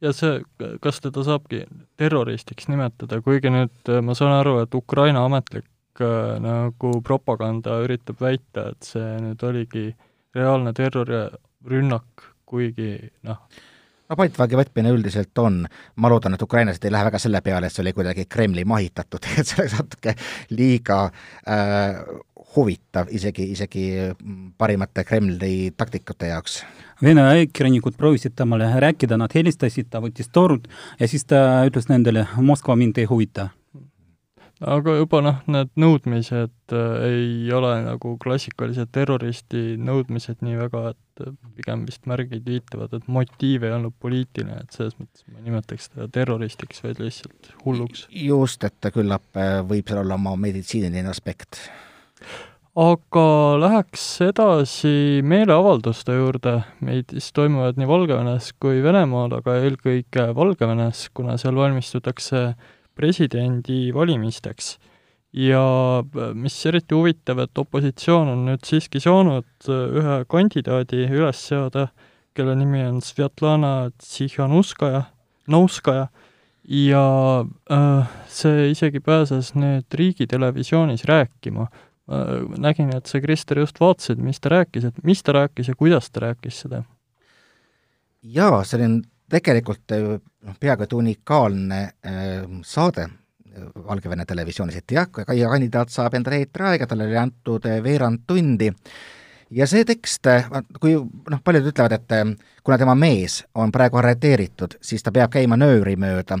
Ja 0.00 0.14
see, 0.16 0.40
kas 0.80 1.00
teda 1.04 1.24
saabki 1.26 1.64
terroristiks 2.00 2.70
nimetada, 2.72 3.20
kuigi 3.24 3.52
nüüd 3.52 3.90
ma 4.04 4.16
saan 4.16 4.38
aru, 4.38 4.56
et 4.64 4.74
Ukraina 4.74 5.26
ametlik 5.28 5.68
äh, 6.00 6.38
nagu 6.40 6.94
propaganda 7.04 7.82
üritab 7.84 8.22
väita, 8.24 8.70
et 8.72 8.88
see 8.94 9.10
nüüd 9.20 9.44
oligi 9.44 9.90
reaalne 10.36 10.72
terrorirünnak, 10.76 12.24
kuigi 12.48 12.94
noh, 13.28 13.42
no 14.10 14.18
pantvagi 14.18 14.58
võtmine 14.58 14.92
üldiselt 14.94 15.38
on, 15.38 15.62
ma 16.02 16.10
loodan, 16.10 16.34
et 16.34 16.42
ukrainlased 16.42 16.84
ei 16.84 16.94
lähe 16.94 17.06
väga 17.06 17.20
selle 17.22 17.40
peale, 17.46 17.68
et 17.70 17.76
see 17.76 17.84
oli 17.84 17.94
kuidagi 17.96 18.26
Kremli 18.30 18.66
mahitatud, 18.68 19.28
et 19.38 19.46
see 19.46 19.60
oleks 19.62 19.78
natuke 19.78 20.16
liiga 20.54 21.04
äh, 21.06 22.00
huvitav 22.56 23.10
isegi, 23.14 23.46
isegi 23.54 23.86
parimate 24.58 25.04
Kremli 25.06 25.70
taktikute 25.76 26.32
jaoks. 26.32 26.60
Vene 27.00 27.22
ajakirjanikud 27.28 27.94
proovisid 27.96 28.34
temale 28.36 28.66
rääkida, 28.82 29.16
nad 29.20 29.32
helistasid, 29.34 29.88
ta 29.88 30.02
võttis 30.02 30.28
torud 30.32 30.66
ja 31.00 31.08
siis 31.08 31.24
ta 31.24 31.62
ütles 31.68 31.88
nendele, 31.88 32.26
Moskva 32.36 32.76
mind 32.76 32.98
ei 33.00 33.08
huvita 33.08 33.48
aga 34.60 34.94
juba 34.98 35.20
noh, 35.24 35.38
need 35.48 35.70
nõudmised 35.80 36.74
äh, 36.76 37.04
ei 37.08 37.52
ole 37.56 37.72
nagu 37.86 38.14
klassikalised 38.20 38.90
terroristi 38.92 39.78
nõudmised 39.80 40.44
nii 40.44 40.58
väga, 40.60 40.82
et 40.92 41.24
äh, 41.24 41.32
pigem 41.56 41.86
vist 41.88 42.04
märgid 42.10 42.44
viitavad, 42.48 42.92
et 42.96 43.08
motiiv 43.08 43.64
ei 43.64 43.74
olnud 43.76 43.96
poliitiline, 44.02 44.60
et 44.60 44.76
selles 44.76 44.96
mõttes 45.00 45.24
ma 45.32 45.40
nimetaks 45.46 45.92
teda 45.94 46.10
terroristiks, 46.12 46.82
vaid 46.84 47.00
lihtsalt 47.00 47.52
hulluks. 47.64 48.06
just, 48.12 48.64
et 48.68 48.90
küllap 48.92 49.40
äh, 49.40 49.60
võib 49.66 49.88
seal 49.88 50.02
olla 50.04 50.18
oma 50.20 50.36
meditsiiniline 50.40 51.08
aspekt. 51.08 51.62
aga 52.80 53.24
läheks 53.64 54.04
edasi 54.28 55.22
meeleavalduste 55.24 56.18
juurde, 56.18 56.58
meid 56.84 57.16
siis 57.16 57.32
toimuvad 57.32 57.80
nii 57.80 57.88
Valgevenes 57.88 58.52
kui 58.60 58.84
Venemaal, 58.84 59.32
aga 59.40 59.56
eelkõige 59.64 60.28
Valgevenes, 60.36 61.06
kuna 61.16 61.38
seal 61.40 61.56
valmistutakse 61.56 62.44
presidendivalimisteks. 63.00 64.78
ja 65.32 65.62
äh, 66.02 66.32
mis 66.34 66.56
eriti 66.66 66.94
huvitav, 66.94 67.38
et 67.38 67.58
opositsioon 67.58 68.32
on 68.32 68.40
nüüd 68.48 68.64
siiski 68.66 68.98
saanud 69.00 69.46
äh, 69.70 69.84
ühe 70.00 70.16
kandidaadi 70.26 71.04
üles 71.06 71.44
seada, 71.52 71.86
kelle 72.34 72.56
nimi 72.58 72.82
on 72.82 72.98
Svetlana 73.04 73.92
Tsihhanuskaja, 74.02 75.04
Nouskaja, 75.46 76.08
ja 76.66 77.04
äh, 77.70 78.16
see 78.26 78.72
isegi 78.74 79.00
pääses 79.00 79.52
nüüd 79.54 79.86
riigitelevisioonis 79.94 81.06
rääkima 81.08 81.68
äh,. 82.10 82.58
nägin, 82.58 82.90
et 82.96 83.06
sa, 83.06 83.22
Krister, 83.22 83.62
just 83.62 83.78
vaatasid, 83.80 84.18
mis 84.18 84.42
ta 84.42 84.50
rääkis, 84.56 84.90
et 84.90 84.98
mis 85.06 85.22
ta 85.22 85.38
rääkis 85.38 85.70
ja 85.70 85.78
kuidas 85.78 86.10
ta 86.10 86.26
rääkis 86.26 86.64
seda? 86.66 86.82
jaa, 88.22 88.64
see 88.64 88.82
on 88.84 89.00
tegelikult 89.30 89.94
äh, 89.94 90.18
noh, 90.18 90.58
peaaegu 90.60 90.86
et 90.86 90.96
unikaalne 90.96 91.80
äh, 91.84 92.26
saade 92.66 93.06
äh, 93.06 93.70
Valgevene 93.86 94.26
televisioonis, 94.26 94.80
et 94.80 94.96
jah, 94.96 95.08
Kaia 95.10 95.48
kandidaat 95.52 95.92
saab 95.92 96.18
endale 96.18 96.42
eetriaega, 96.44 96.88
talle 96.90 97.08
oli 97.08 97.18
antud 97.18 97.66
veerand 97.84 98.24
tundi 98.26 98.70
ja 99.50 99.66
see 99.66 99.84
tekst, 99.86 100.28
kui 100.80 100.94
noh, 100.94 101.40
paljud 101.44 101.70
ütlevad, 101.72 101.96
et 101.96 102.62
kuna 102.62 102.78
tema 102.78 102.94
mees 102.94 103.40
on 103.58 103.72
praegu 103.74 103.98
arreteeritud, 103.98 104.78
siis 104.80 105.02
ta 105.02 105.10
peab 105.14 105.32
käima 105.34 105.58
nööri 105.58 105.96
mööda 105.98 106.38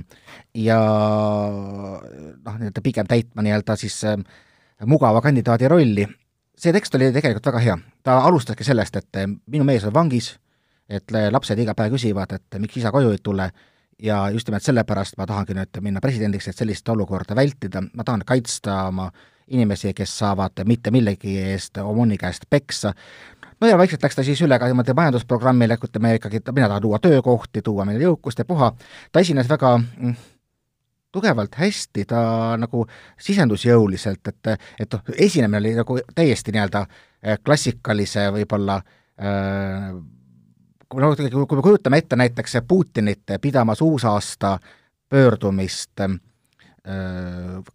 ja 0.54 0.78
noh, 0.78 2.60
nii-öelda 2.60 2.84
pigem 2.84 3.10
täitma 3.10 3.42
nii-öelda 3.42 3.76
siis 3.80 3.98
mugava 4.86 5.22
kandidaadi 5.24 5.68
rolli, 5.68 6.06
see 6.56 6.72
tekst 6.72 6.94
oli 6.94 7.10
tegelikult 7.12 7.50
väga 7.50 7.64
hea. 7.66 7.78
ta 8.02 8.20
alustaski 8.28 8.64
sellest, 8.64 8.96
et 8.96 9.26
minu 9.26 9.66
mees 9.66 9.84
on 9.84 9.94
vangis, 9.94 10.36
et 10.90 11.12
lapsed 11.30 11.58
iga 11.62 11.74
päev 11.78 11.94
küsivad, 11.94 12.32
et 12.34 12.58
miks 12.58 12.80
isa 12.80 12.90
koju 12.90 13.12
ei 13.14 13.20
tule 13.22 13.50
ja 14.02 14.30
just 14.30 14.48
nimelt 14.48 14.64
sellepärast 14.64 15.18
ma 15.18 15.26
tahangi 15.28 15.54
nüüd 15.56 15.82
minna 15.84 16.00
presidendiks, 16.02 16.48
et 16.48 16.56
sellist 16.56 16.88
olukorda 16.88 17.36
vältida, 17.36 17.82
ma 17.94 18.04
tahan 18.04 18.24
kaitsta 18.26 18.84
oma 18.88 19.10
inimesi, 19.50 19.94
kes 19.94 20.12
saavad 20.18 20.62
mitte 20.66 20.92
millegi 20.94 21.36
eest 21.42 21.78
OMON-i 21.82 22.18
käest 22.18 22.46
peksa, 22.50 22.94
no 23.60 23.68
ja 23.68 23.78
vaikselt 23.78 24.02
läks 24.02 24.16
ta 24.16 24.24
siis 24.26 24.40
üle 24.46 24.58
ka 24.58 24.68
niimoodi 24.70 24.94
majandusprogrammile, 24.96 25.78
ütleme 25.88 26.14
ikkagi, 26.18 26.40
et 26.40 26.52
mina 26.54 26.68
tahan 26.70 26.82
tuua 26.82 27.00
töökohti, 27.02 27.62
tuua 27.66 27.86
meile 27.88 28.06
jõukust 28.06 28.40
ja 28.40 28.46
puha, 28.48 28.72
ta 29.12 29.22
esines 29.24 29.50
väga 29.50 29.74
mm, 29.80 30.14
tugevalt 31.12 31.58
hästi, 31.58 32.06
ta 32.08 32.22
nagu 32.60 32.86
sisendus 33.20 33.66
jõuliselt, 33.66 34.22
et, 34.30 34.54
et 34.80 34.96
noh, 34.96 35.12
esinemine 35.18 35.60
oli 35.60 35.74
nagu 35.76 35.98
täiesti 36.14 36.54
nii-öelda 36.54 36.86
eh, 36.86 37.38
klassikalise 37.44 38.30
võib-olla 38.38 38.78
äh, 38.80 39.90
kui 40.90 41.02
noh, 41.02 41.14
kui 41.14 41.58
me 41.58 41.62
kujutame 41.62 42.00
ette 42.02 42.18
näiteks 42.18 42.60
Putinit 42.68 43.38
pidamas 43.40 43.82
uusaasta 43.82 44.58
pöördumist 45.08 46.00
äh, 46.00 46.18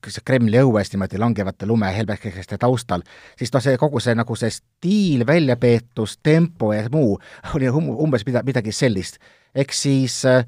kas 0.01 0.19
Kremli 0.25 0.59
õues 0.59 0.91
niimoodi 0.91 1.19
langevate 1.21 1.67
lumehelbekeste 1.69 2.57
taustal, 2.59 3.05
siis 3.37 3.53
noh, 3.53 3.63
see 3.63 3.77
kogu 3.79 4.01
see 4.03 4.15
nagu 4.17 4.35
see 4.39 4.51
stiil, 4.51 5.25
väljapeetus, 5.27 6.17
tempo 6.23 6.73
ja 6.73 6.87
muu 6.91 7.15
oli 7.55 7.69
um, 7.69 7.91
umbes 8.07 8.25
mida, 8.27 8.43
midagi 8.43 8.73
sellist. 8.75 9.19
ehk 9.55 9.73
siis 9.73 10.23
äh, 10.25 10.43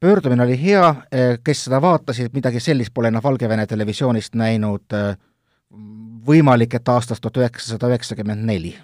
pöördumine 0.00 0.46
oli 0.46 0.56
hea, 0.62 0.88
äh, 0.88 1.36
kes 1.44 1.66
seda 1.66 1.82
vaatasid, 1.82 2.32
midagi 2.32 2.60
sellist 2.60 2.94
pole 2.94 3.10
noh, 3.10 3.22
Valgevene 3.24 3.66
televisioonist 3.66 4.34
näinud 4.34 4.96
äh, 4.96 5.14
võimalik, 6.24 6.74
et 6.74 6.88
aastast 6.88 7.22
tuhat 7.22 7.42
üheksasada 7.42 7.92
üheksakümmend 7.92 8.46
neli 8.46 8.76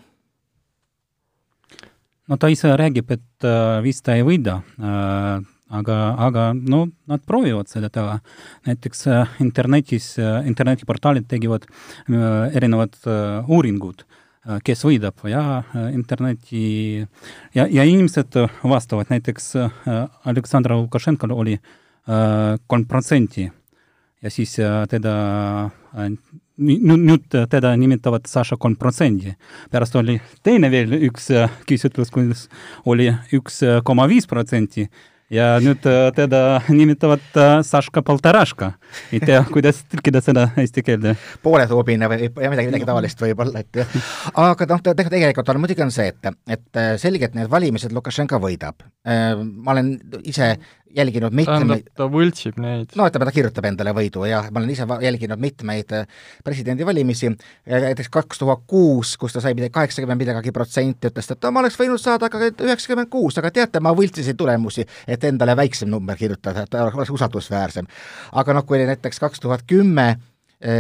no 2.31 2.39
ta 2.39 2.51
ise 2.53 2.71
räägib, 2.79 3.11
et 3.11 3.47
äh, 3.47 3.81
vist 3.85 4.05
ta 4.07 4.15
ei 4.19 4.25
võida 4.27 4.61
äh,, 4.79 5.41
aga, 5.71 5.97
aga 6.27 6.47
no 6.55 6.85
nad 7.11 7.23
proovivad 7.27 7.71
seda 7.71 7.91
teha. 7.93 8.21
näiteks 8.67 9.07
äh, 9.11 9.37
internetis 9.43 10.13
äh,, 10.19 10.47
internetiportaalid 10.51 11.29
tegivad 11.31 11.67
äh, 11.67 12.57
erinevad 12.57 12.97
äh, 13.07 13.51
uuringud 13.51 14.05
äh,, 14.05 14.59
kes 14.67 14.87
võidab 14.87 15.27
ja 15.31 15.63
äh, 15.75 15.91
interneti 15.95 16.65
ja, 17.55 17.67
ja 17.67 17.85
inimesed 17.85 18.39
vastavad, 18.63 19.11
näiteks 19.11 19.55
äh, 19.57 20.07
Aleksandr 20.25 20.79
Lukašenkal 20.79 21.35
oli 21.35 21.59
äh, 21.59 22.59
kolm 22.67 22.87
äh, 22.87 22.89
protsenti 22.89 23.51
ja 24.23 24.31
siis 24.31 24.59
äh, 24.59 24.87
teda 24.89 25.71
äh, 25.97 26.11
nüüd, 26.61 27.29
teda 27.51 27.75
nimetavad 27.81 28.27
Saša 28.29 28.59
kolm 28.61 28.77
protsendi. 28.77 29.35
pärast 29.71 29.97
oli 29.97 30.21
teine 30.43 30.71
veel 30.71 30.93
üks 31.11 31.31
äh, 31.31 31.51
küsitlus, 31.67 32.11
kus 32.11 32.49
oli 32.85 33.11
üks 33.33 33.63
koma 33.85 34.09
viis 34.11 34.27
protsenti 34.27 34.89
ja 35.31 35.47
nüüd 35.63 35.85
teda 36.17 36.41
nimetavad 36.69 37.23
Saška 37.67 38.03
Poltaraška. 38.03 38.73
ei 39.13 39.21
tea, 39.23 39.43
kuidas 39.55 39.85
tõlkida 39.91 40.23
seda 40.25 40.49
eesti 40.61 40.83
keelde. 40.87 41.15
pooletuubine 41.43 42.09
või 42.11 42.29
midagi, 42.35 42.71
midagi 42.71 42.89
taolist 42.89 43.23
võib-olla, 43.23 43.63
et 43.63 43.83
jah. 43.83 43.97
aga 44.35 44.69
noh, 44.73 44.83
tegelikult 45.01 45.55
on 45.55 45.63
muidugi 45.63 45.87
on 45.87 45.95
see, 45.95 46.11
et, 46.11 46.35
et 46.51 46.83
selgelt 47.03 47.39
need 47.39 47.51
valimised 47.51 47.95
Lukašenka 47.95 48.41
võidab. 48.43 48.83
ma 49.07 49.73
olen 49.77 49.95
ise 50.25 50.57
jälginud 50.97 51.35
mitmeid 51.37 51.91
ta 51.97 52.07
võltsib 52.11 52.59
neid. 52.61 52.95
no 52.99 53.07
ütleme, 53.09 53.27
ta 53.29 53.35
kirjutab 53.35 53.67
endale 53.69 53.93
võidu 53.97 54.25
ja 54.29 54.43
ma 54.51 54.61
olen 54.61 54.73
ise 54.75 54.87
jälginud 55.05 55.41
mitmeid 55.41 55.95
äh, 55.97 56.07
presidendivalimisi, 56.45 57.33
näiteks 57.67 58.11
kaks 58.13 58.43
tuhat 58.43 58.65
kuus, 58.71 59.17
kus 59.21 59.37
ta 59.37 59.43
sai 59.45 59.55
midagi 59.59 59.75
kaheksakümmend 59.77 60.21
midagi 60.25 60.55
protsenti, 60.55 61.11
ütles 61.11 61.31
ta, 61.31 61.37
et 61.37 61.51
ma 61.55 61.63
oleks 61.63 61.79
võinud 61.81 62.03
saada 62.03 62.31
ka 62.33 62.43
üheksakümmend 62.51 63.11
kuus, 63.13 63.39
aga 63.41 63.53
teate, 63.55 63.83
ma 63.85 63.95
võltsisin 63.97 64.39
tulemusi, 64.39 64.87
et 65.07 65.25
endale 65.29 65.57
väiksem 65.59 65.91
number 65.91 66.19
kirjutada, 66.19 66.67
et 66.67 66.81
oleks 66.81 67.15
usaldusväärsem. 67.15 67.89
aga 68.33 68.57
noh, 68.57 68.67
kui 68.67 68.81
oli 68.81 68.91
näiteks 68.91 69.23
kaks 69.23 69.41
tuhat 69.41 69.67
kümme, 69.67 70.17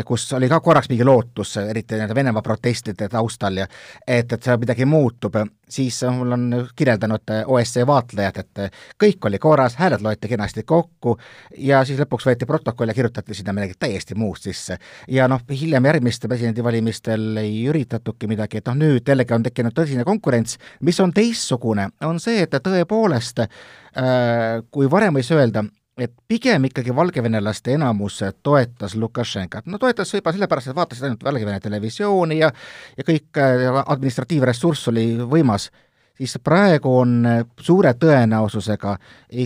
kus 0.04 0.26
oli 0.36 0.48
ka 0.48 0.60
korraks 0.60 0.90
mingi 0.90 1.04
lootus, 1.04 1.54
eriti 1.56 1.96
nende 1.96 2.14
Venemaa 2.14 2.42
protestide 2.44 3.08
taustal 3.08 3.62
ja 3.62 3.66
et, 4.06 4.32
et 4.32 4.42
seal 4.42 4.58
midagi 4.60 4.84
muutub, 4.84 5.38
siis 5.68 6.02
mul 6.12 6.36
on 6.36 6.44
kirjeldanud 6.76 7.32
OSCE 7.46 7.86
vaatlejad, 7.88 8.42
et 8.42 8.76
kõik 9.00 9.28
oli 9.30 9.40
korras, 9.40 9.78
hääled 9.80 10.04
loeti 10.04 10.28
kenasti 10.28 10.66
kokku 10.68 11.16
ja 11.56 11.80
siis 11.88 12.00
lõpuks 12.02 12.28
võeti 12.28 12.48
protokoll 12.48 12.92
ja 12.92 12.96
kirjutati 12.98 13.34
sinna 13.34 13.54
midagi 13.56 13.78
täiesti 13.78 14.14
muud 14.14 14.40
sisse. 14.40 14.76
ja 15.08 15.28
noh, 15.28 15.40
hiljem 15.50 15.88
järgmistel 15.88 16.28
presidendivalimistel 16.28 17.40
ei 17.40 17.64
üritatudki 17.72 18.28
midagi, 18.28 18.60
et 18.60 18.68
noh, 18.68 18.76
nüüd 18.84 19.08
jällegi 19.08 19.34
on 19.34 19.48
tekkinud 19.48 19.76
tõsine 19.76 20.04
konkurents, 20.04 20.58
mis 20.80 21.00
on 21.00 21.12
teistsugune, 21.16 21.88
on 22.04 22.20
see, 22.20 22.44
et 22.44 22.54
tõepoolest 22.60 23.44
äh, 23.46 24.60
kui 24.70 24.90
varem 24.90 25.16
võis 25.16 25.30
öelda, 25.32 25.64
et 26.06 26.12
pigem 26.28 26.64
ikkagi 26.68 26.94
valgevenelaste 26.96 27.74
enamus 27.74 28.20
toetas 28.42 28.96
Lukašenkat, 28.96 29.66
no 29.66 29.78
toetas 29.78 30.12
võib-olla 30.14 30.36
sellepärast, 30.36 30.70
et 30.70 30.76
vaatasid 30.76 31.06
ainult 31.08 31.24
Valgevene 31.24 31.60
televisiooni 31.60 32.40
ja 32.40 32.50
ja 32.96 33.06
kõik 33.06 33.40
administratiivressurss 33.86 34.88
oli 34.92 35.06
võimas, 35.20 35.70
siis 36.16 36.36
praegu 36.44 36.92
on 36.98 37.26
suure 37.60 37.94
tõenäosusega 37.94 38.96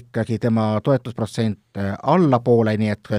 ikkagi 0.01 0.39
tema 0.39 0.73
toetusprotsent 0.85 1.83
allapoole, 2.03 2.77
nii 2.79 2.95
et 2.95 3.13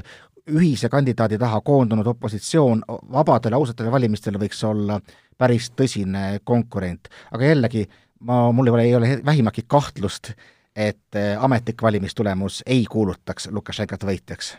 ühise 0.51 0.89
kandidaadi 0.89 1.37
taha 1.41 1.61
koondunud 1.65 2.07
opositsioon 2.07 2.83
vabadele 3.11 3.55
ausatele 3.57 3.91
valimistele 3.91 4.39
võiks 4.41 4.61
olla 4.67 4.99
päris 5.37 5.71
tõsine 5.71 6.39
konkurent. 6.43 7.09
aga 7.31 7.45
jällegi, 7.45 7.87
ma, 8.19 8.51
mul 8.51 8.67
ei 8.67 8.73
ole, 8.73 8.83
ei 8.83 8.95
ole 8.95 9.21
vähimatki 9.25 9.65
kahtlust, 9.67 10.33
et 10.75 11.15
äh, 11.15 11.35
ametlik 11.43 11.81
valimistulemus 11.81 12.61
ei 12.67 12.85
kuulutaks 12.91 13.47
Lukašenkat 13.51 14.03
võitjaks. 14.03 14.55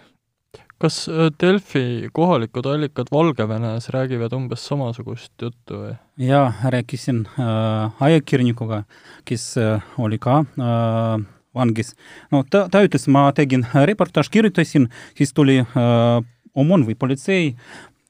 kas 0.80 1.06
äh, 1.08 1.28
Delfi 1.40 2.08
kohalikud 2.12 2.66
allikad 2.66 3.12
Valgevenes 3.12 3.88
räägivad 3.92 4.32
umbes 4.32 4.66
samasugust 4.66 5.32
juttu 5.42 5.82
või? 5.82 5.96
jaa, 6.16 6.52
rääkisin 6.64 7.26
äh, 7.36 8.02
ajakirjanikuga, 8.08 8.84
kes 9.24 9.56
äh, 9.60 9.82
oli 9.98 10.18
ka 10.18 10.44
äh, 10.44 11.26
vangis. 11.54 11.94
no 12.32 12.44
ta, 12.48 12.66
ta 12.72 12.84
ütles, 12.84 13.06
ma 13.08 13.28
tegin 13.36 13.66
reportaaž, 13.74 14.30
kirjutasin, 14.32 14.88
siis 15.16 15.36
tuli 15.36 15.60
äh, 15.60 16.24
OMON 16.56 16.86
või 16.88 16.96
politsei 16.96 17.52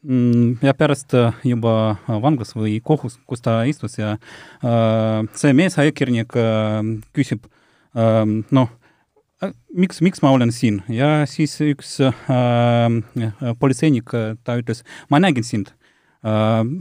mm, 0.07 0.63
ja 0.63 0.75
pärast 0.79 1.15
juba 1.43 1.97
vanglas 2.07 2.55
või 2.55 2.79
kohus, 2.85 3.19
kus 3.27 3.43
ta 3.43 3.65
istus 3.67 3.99
ja 3.99 4.15
äh, 4.15 5.27
see 5.35 5.55
mees, 5.59 5.79
ajakirjanik 5.83 6.39
äh, 6.39 6.81
küsib 7.17 7.51
noh, 7.97 8.69
miks, 9.73 10.03
miks 10.05 10.23
ma 10.25 10.35
olen 10.37 10.53
siin 10.53 10.83
ja 10.93 11.25
siis 11.31 11.55
üks 11.65 11.97
politseinik, 13.61 14.13
ta 14.45 14.59
ütles, 14.61 14.83
ma 15.13 15.21
nägin 15.23 15.47
sind 15.47 15.73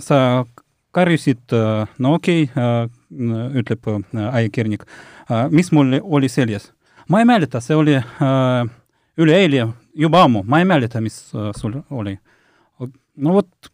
sa 0.03 0.19
karjusid 0.95 1.55
no 1.99 2.13
okei 2.17 2.47
okay, 2.47 2.89
ütleb 3.59 3.87
ajakirjanik 4.11 4.85
äh,, 4.87 5.47
mis 5.51 5.71
mul 5.75 5.99
oli 6.03 6.29
seljas? 6.31 6.71
ma 7.09 7.21
ei 7.21 7.27
mäleta, 7.29 7.61
see 7.61 7.75
oli 7.77 7.95
üleeile, 9.17 9.67
juba 9.95 10.23
ammu, 10.25 10.43
ma 10.43 10.59
ei 10.59 10.67
mäleta, 10.67 11.01
mis 11.01 11.17
sul 11.59 11.77
oli. 11.89 12.17
no 13.15 13.35
vot 13.37 13.71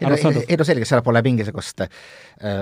ei 0.00 0.08
no, 0.08 0.30
ei 0.48 0.58
no 0.58 0.66
selge, 0.66 0.86
seal 0.88 1.02
pole 1.06 1.22
mingisugust 1.24 1.84
öö, 1.84 2.54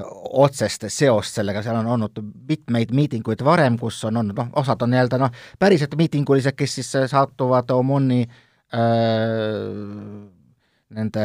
otsest 0.44 0.88
seost 0.92 1.38
sellega, 1.40 1.62
seal 1.62 1.78
on 1.80 1.92
olnud 1.96 2.22
mitmeid 2.48 2.94
miitinguid 2.94 3.44
varem, 3.46 3.78
kus 3.80 4.00
on 4.08 4.22
olnud 4.22 4.38
noh, 4.38 4.50
osad 4.62 4.82
on 4.82 4.94
nii-öelda 4.94 5.20
noh, 5.22 5.30
päriselt 5.58 5.94
miitingulised, 5.98 6.56
kes 6.58 6.78
siis 6.80 6.92
satuvad 7.12 7.70
OMON-i 7.74 8.22
nende 10.94 11.24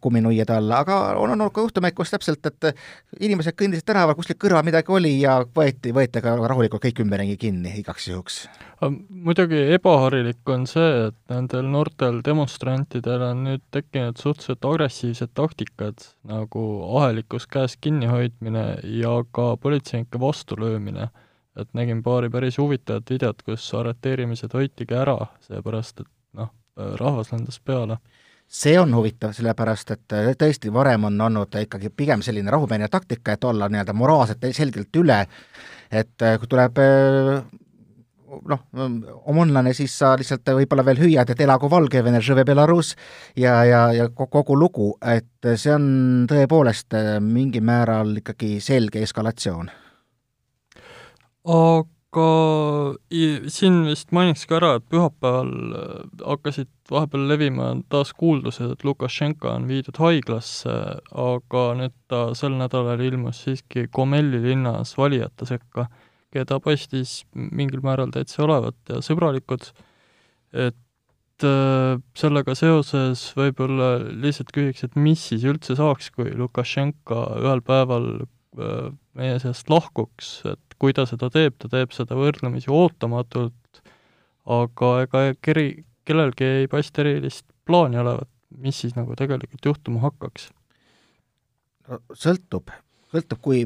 kumminuiade 0.00 0.56
alla, 0.56 0.80
aga 0.82 0.96
on 1.20 1.30
olnud 1.30 1.52
ka 1.54 1.62
juhtumeid, 1.62 1.94
kus 1.94 2.10
täpselt, 2.10 2.46
et 2.48 2.80
inimesed 3.22 3.54
kõndisid 3.54 3.86
tänaval, 3.86 4.16
kuskil 4.18 4.38
kõrval 4.42 4.64
midagi 4.66 4.90
oli 4.90 5.12
ja 5.20 5.36
võeti, 5.56 5.92
võeti 5.94 6.22
ka 6.24 6.32
rahulikult 6.40 6.82
kõik 6.82 7.02
ümberringi 7.04 7.36
kinni 7.38 7.76
igaks 7.78 8.08
juhuks. 8.08 8.38
muidugi 9.08 9.60
ebaharilik 9.76 10.50
on 10.50 10.66
see, 10.66 11.06
et 11.08 11.18
nendel 11.30 11.68
noortel 11.70 12.18
demonstrantidel 12.26 13.22
on 13.28 13.44
nüüd 13.48 13.62
tekkinud 13.70 14.18
suhteliselt 14.18 14.66
agressiivsed 14.72 15.30
taktikad, 15.34 16.08
nagu 16.26 16.64
ahelikus 16.98 17.46
käes 17.46 17.78
kinnihoidmine 17.80 18.66
ja 18.98 19.14
ka 19.30 19.56
politseinike 19.56 20.20
vastulöömine. 20.20 21.08
et 21.56 21.68
nägin 21.72 22.02
paari 22.02 22.28
päris 22.30 22.58
huvitavat 22.58 23.10
videot, 23.10 23.42
kus 23.42 23.74
arreteerimised 23.74 24.50
hoitigi 24.52 24.94
ära, 24.94 25.26
seepärast 25.40 26.00
et 26.00 26.08
noh, 26.34 26.50
rahvas 26.74 27.30
lendas 27.30 27.60
peale 27.60 27.98
see 28.54 28.78
on 28.78 28.94
huvitav, 28.94 29.34
sellepärast 29.34 29.90
et 29.96 30.14
äh, 30.14 30.30
tõesti, 30.38 30.70
varem 30.72 31.08
on 31.08 31.18
olnud 31.26 31.58
ikkagi 31.58 31.90
pigem 31.90 32.22
selline 32.22 32.52
rahumeelne 32.54 32.88
taktika, 32.92 33.34
et 33.34 33.44
olla 33.44 33.68
nii-öelda 33.68 33.96
moraalselt 33.96 34.46
selgelt 34.54 34.94
üle, 35.00 35.24
et 35.90 36.22
äh, 36.22 36.36
kui 36.38 36.50
tuleb 36.50 36.78
äh, 36.82 37.40
noh, 38.52 38.62
omonlane, 39.30 39.74
siis 39.74 39.96
sa 39.98 40.12
lihtsalt 40.18 40.54
võib-olla 40.60 40.84
veel 40.86 41.02
hüüad, 41.02 41.30
et 41.30 41.42
elagu 41.42 41.70
Valgevene, 41.70 42.20
Belarus 42.46 42.94
ja, 43.36 43.56
ja, 43.66 43.82
ja 43.94 44.08
kogu 44.14 44.58
lugu, 44.58 44.92
et 45.02 45.50
see 45.56 45.74
on 45.74 45.88
tõepoolest 46.30 46.94
mingil 47.22 47.62
määral 47.66 48.16
ikkagi 48.22 48.60
selge 48.62 49.02
eskalatsioon. 49.06 49.70
aga 51.54 52.30
siin 53.50 53.82
vist 53.86 54.14
mainiks 54.14 54.46
ka 54.46 54.58
ära, 54.60 54.74
et 54.78 54.86
pühapäeval 54.90 55.52
hakkasid 56.22 56.70
vahepeal 56.92 57.28
levima 57.28 57.70
taas 57.92 58.12
kuuldused, 58.16 58.74
et 58.74 58.84
Lukašenka 58.84 59.54
on 59.54 59.68
viidud 59.70 59.96
haiglasse, 60.00 60.74
aga 61.24 61.62
nüüd 61.78 61.94
ta 62.10 62.26
sel 62.36 62.56
nädalal 62.58 63.00
ilmus 63.04 63.44
siiski 63.46 63.86
Gomelli 63.94 64.42
linnas 64.44 64.96
valijate 64.98 65.48
sekka, 65.48 65.88
keda 66.34 66.58
paistis 66.60 67.22
mingil 67.34 67.84
määral 67.84 68.12
täitsa 68.14 68.44
olevat 68.44 68.76
ja 68.90 69.00
sõbralikud, 69.04 69.70
et 70.52 71.46
äh, 71.46 71.94
sellega 72.18 72.56
seoses 72.58 73.22
võib-olla 73.38 73.96
lihtsalt 74.10 74.52
küsiks, 74.54 74.84
et 74.84 74.98
mis 74.98 75.22
siis 75.30 75.46
üldse 75.48 75.78
saaks, 75.78 76.10
kui 76.14 76.34
Lukašenka 76.36 77.24
ühel 77.40 77.64
päeval 77.64 78.08
äh, 78.24 78.92
meie 79.14 79.40
seast 79.42 79.70
lahkuks, 79.72 80.36
et 80.52 80.78
kui 80.78 80.94
ta 80.94 81.06
seda 81.08 81.30
teeb, 81.32 81.56
ta 81.62 81.70
teeb 81.72 81.94
seda 81.94 82.18
võrdlemisi 82.18 82.70
ootamatult, 82.72 83.82
aga 84.44 84.90
ega 85.06 85.26
keri, 85.40 85.68
kellelgi 86.04 86.44
ei 86.60 86.68
paista 86.70 87.02
erilist 87.04 87.46
plaani 87.66 87.98
olevat, 88.00 88.28
mis 88.64 88.80
siis 88.84 88.94
nagu 88.96 89.16
tegelikult 89.18 89.70
juhtuma 89.72 90.02
hakkaks? 90.04 90.50
no 91.88 92.00
sõltub, 92.16 92.72
sõltub, 93.12 93.40
kui, 93.44 93.64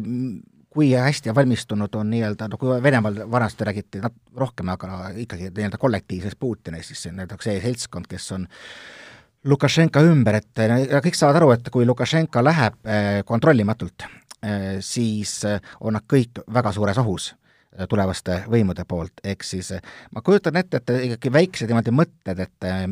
kui 0.70 0.92
hästi 0.94 1.34
valmistunud 1.34 1.98
on 2.00 2.10
nii-öelda, 2.12 2.48
no 2.50 2.58
kui 2.60 2.78
Venemaal 2.82 3.22
vanasti 3.30 3.66
räägiti 3.68 4.02
nat-, 4.02 4.16
rohkem, 4.36 4.72
aga 4.74 5.12
ikkagi 5.24 5.52
nii-öelda 5.52 5.78
kollektiivsest 5.78 6.38
Putinist, 6.40 6.94
siis 6.94 7.12
nii-öelda 7.12 7.38
see 7.44 7.60
seltskond, 7.62 8.10
kes 8.10 8.30
on 8.36 8.48
Lukašenka 9.48 10.02
ümber, 10.02 10.40
et 10.40 10.62
kõik 11.04 11.16
saavad 11.16 11.38
aru, 11.38 11.52
et 11.54 11.68
kui 11.72 11.86
Lukašenka 11.86 12.42
läheb 12.42 12.78
eh, 12.82 13.20
kontrollimatult, 13.26 14.08
eh, 14.42 14.80
siis 14.82 15.38
eh, 15.46 15.60
on 15.80 15.94
nad 15.94 16.06
kõik 16.10 16.42
väga 16.54 16.74
suures 16.74 16.98
ohus 16.98 17.30
tulevaste 17.88 18.42
võimude 18.50 18.84
poolt, 18.88 19.20
ehk 19.24 19.44
siis 19.44 19.70
eh, 19.76 19.84
ma 20.14 20.22
kujutan 20.24 20.56
ette, 20.56 20.80
et 20.80 20.94
ikkagi 21.10 21.32
väiksed 21.32 21.70
niimoodi 21.70 21.94
mõtted, 21.94 22.42
et 22.46 22.68
eh, 22.68 22.84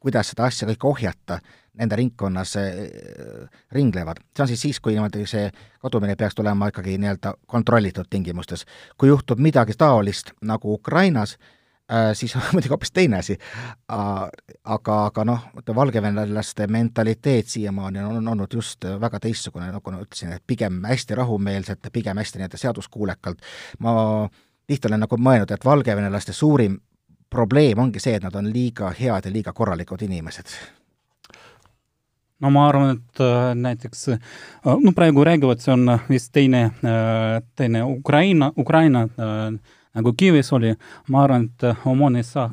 kuidas 0.00 0.32
seda 0.32 0.46
asja 0.48 0.68
kõike 0.70 0.90
ohjata, 0.90 1.40
nende 1.76 1.96
ringkonnas 1.98 2.54
ringlevad. 3.76 4.22
see 4.32 4.42
on 4.42 4.48
siis 4.48 4.62
siis, 4.64 4.78
kui 4.80 4.94
niimoodi 4.94 5.26
see 5.28 5.50
kadumine 5.82 6.14
peaks 6.16 6.34
tulema 6.34 6.70
ikkagi 6.72 6.94
nii-öelda 7.02 7.34
kontrollitud 7.46 8.08
tingimustes. 8.08 8.64
kui 8.96 9.08
juhtub 9.08 9.38
midagi 9.38 9.74
taolist 9.76 10.32
nagu 10.40 10.72
Ukrainas, 10.72 11.36
Äh, 11.36 11.55
siis 12.18 12.36
on 12.36 12.42
muidugi 12.52 12.72
hoopis 12.72 12.92
teine 12.92 13.18
asi. 13.18 13.36
aga, 13.88 14.96
aga 15.04 15.24
noh, 15.24 15.44
valgevenelaste 15.74 16.66
mentaliteet 16.66 17.46
siiamaani 17.46 18.02
on 18.02 18.28
olnud 18.28 18.54
just 18.54 18.84
väga 19.00 19.20
teistsugune, 19.20 19.68
nagu 19.72 19.92
ma 19.92 20.02
ütlesin, 20.02 20.32
et 20.34 20.42
pigem 20.46 20.82
hästi 20.84 21.14
rahumeelselt, 21.14 21.86
pigem 21.92 22.18
hästi 22.18 22.38
nii-öelda 22.40 22.58
seaduskuulekalt. 22.58 23.38
ma 23.78 23.94
tihti 24.66 24.88
olen 24.88 25.04
nagu 25.06 25.16
mõelnud, 25.16 25.52
et 25.54 25.64
valgevenelaste 25.64 26.32
suurim 26.32 26.80
probleem 27.30 27.78
ongi 27.78 28.02
see, 28.02 28.16
et 28.18 28.26
nad 28.26 28.34
on 28.34 28.50
liiga 28.52 28.90
head 28.90 29.26
ja 29.28 29.32
liiga 29.32 29.52
korralikud 29.52 30.02
inimesed 30.02 30.58
no 32.40 32.50
ma 32.52 32.66
arvan, 32.68 32.98
et 32.98 33.22
äh, 33.24 33.54
näiteks 33.56 34.08
äh, 34.12 34.20
no 34.66 34.92
praegu 34.96 35.24
räägivad, 35.24 35.62
see 35.62 35.72
on 35.72 35.88
vist 36.10 36.32
teine 36.36 36.66
äh,, 36.84 37.40
teine 37.56 37.84
Ukraina, 37.84 38.52
Ukraina 38.56 39.06
äh, 39.06 39.58
nagu 39.96 40.12
Kiievis 40.16 40.52
oli, 40.56 40.74
ma 41.08 41.24
arvan, 41.24 41.48
et 41.48 41.86
OMON 41.86 42.16
ei 42.16 42.26
saa, 42.26 42.50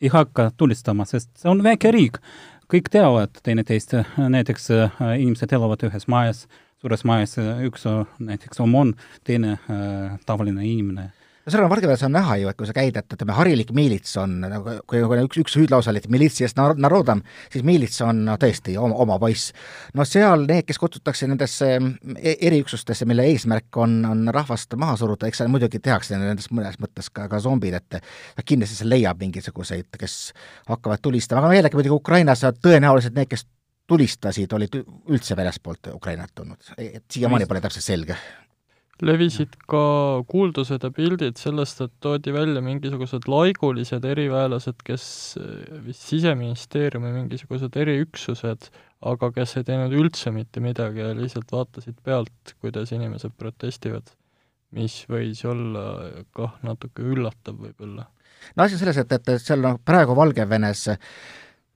ei 0.00 0.10
hakka 0.12 0.50
tulistama, 0.56 1.06
sest 1.08 1.30
see 1.40 1.50
on 1.52 1.62
väike 1.64 1.92
riik. 1.94 2.20
kõik 2.66 2.88
teavad 2.90 3.36
teineteist, 3.46 3.94
näiteks 4.18 4.70
äh, 4.74 4.96
inimesed 5.20 5.52
elavad 5.54 5.84
ühes 5.86 6.08
majas, 6.10 6.46
suures 6.82 7.04
majas, 7.06 7.36
üks 7.62 7.86
näiteks 8.18 8.60
OMON, 8.60 8.94
teine 9.24 9.52
äh, 9.52 10.18
tavaline 10.26 10.66
inimene 10.66 11.12
no 11.46 11.52
seal 11.52 11.62
on 11.62 11.70
Valgevenes 11.70 12.02
on 12.02 12.14
näha 12.16 12.36
ju, 12.40 12.50
et 12.50 12.58
kui 12.58 12.66
sa 12.66 12.74
käid, 12.74 12.96
et 12.98 13.14
ütleme, 13.14 13.34
harilik 13.36 13.68
miilits 13.76 14.16
on 14.18 14.32
nagu, 14.42 14.76
kui, 14.90 14.98
kui 15.06 15.20
üks, 15.22 15.38
üks 15.44 15.56
hüüdlause 15.60 15.92
oli, 15.92 16.02
et 16.02 16.08
militsist 16.10 16.58
narodam, 16.58 17.22
siis 17.52 17.62
miilits 17.66 18.00
on 18.02 18.24
no 18.26 18.34
tõesti 18.42 18.74
oma, 18.82 18.96
oma 19.04 19.18
poiss. 19.22 19.52
no 19.94 20.04
seal 20.08 20.42
need, 20.48 20.66
kes 20.66 20.80
kutsutakse 20.82 21.28
nendesse 21.30 21.68
e-, 21.78 22.36
eriüksustesse, 22.50 23.06
mille 23.06 23.28
eesmärk 23.30 23.78
on, 23.78 24.00
on 24.10 24.24
rahvast 24.34 24.74
maha 24.80 24.96
suruda, 24.98 25.30
eks 25.30 25.42
seal 25.42 25.52
muidugi 25.52 25.78
tehakse 25.82 26.18
nendes 26.18 26.50
mõnes 26.50 26.80
mõttes 26.82 27.12
ka, 27.14 27.28
ka 27.30 27.40
zombid, 27.42 27.78
et 27.78 28.00
kindlasti 28.42 28.80
see 28.80 28.90
leiab 28.90 29.22
mingisuguseid, 29.22 29.92
kes 30.00 30.16
hakkavad 30.66 31.04
tulistama, 31.04 31.46
aga 31.46 31.60
jällegi 31.60 31.78
muidugi 31.78 32.00
Ukrainas 32.00 32.42
tõenäoliselt 32.58 33.14
need, 33.14 33.30
kes 33.30 33.46
tulistasid, 33.86 34.50
olid 34.50 34.74
üldse 34.82 35.36
väljaspoolt 35.38 35.92
Ukrainat 35.94 36.34
tulnud, 36.34 36.74
et 36.74 37.04
siiamaani 37.06 37.46
pole 37.46 37.62
täpselt 37.62 37.86
selge 37.86 38.18
levisid 39.04 39.56
ka 39.68 39.82
kuuldused 40.30 40.84
ja 40.86 40.90
pildid 40.94 41.36
sellest, 41.40 41.82
et 41.84 41.92
toodi 42.00 42.32
välja 42.32 42.62
mingisugused 42.64 43.28
laigulised 43.28 44.04
eriväelased, 44.08 44.80
kes 44.86 45.06
vist 45.84 46.06
Siseministeeriumi 46.08 47.12
mingisugused 47.18 47.76
eriüksused, 47.76 48.70
aga 49.06 49.30
kes 49.36 49.56
ei 49.60 49.66
teinud 49.68 49.96
üldse 49.96 50.32
mitte 50.32 50.62
midagi 50.64 51.04
ja 51.04 51.12
lihtsalt 51.16 51.52
vaatasid 51.52 51.98
pealt, 52.04 52.56
kuidas 52.60 52.94
inimesed 52.96 53.36
protestivad. 53.36 54.14
mis 54.76 55.04
võis 55.08 55.38
olla 55.46 55.82
kah 56.34 56.56
natuke 56.66 57.04
üllatav 57.06 57.54
võib-olla. 57.54 58.08
no 58.56 58.64
asi 58.64 58.74
on 58.74 58.80
selles, 58.80 58.96
et, 58.98 59.12
et 59.12 59.42
seal 59.42 59.60
noh, 59.62 59.78
praegu 59.84 60.16
Valgevenes 60.16 60.88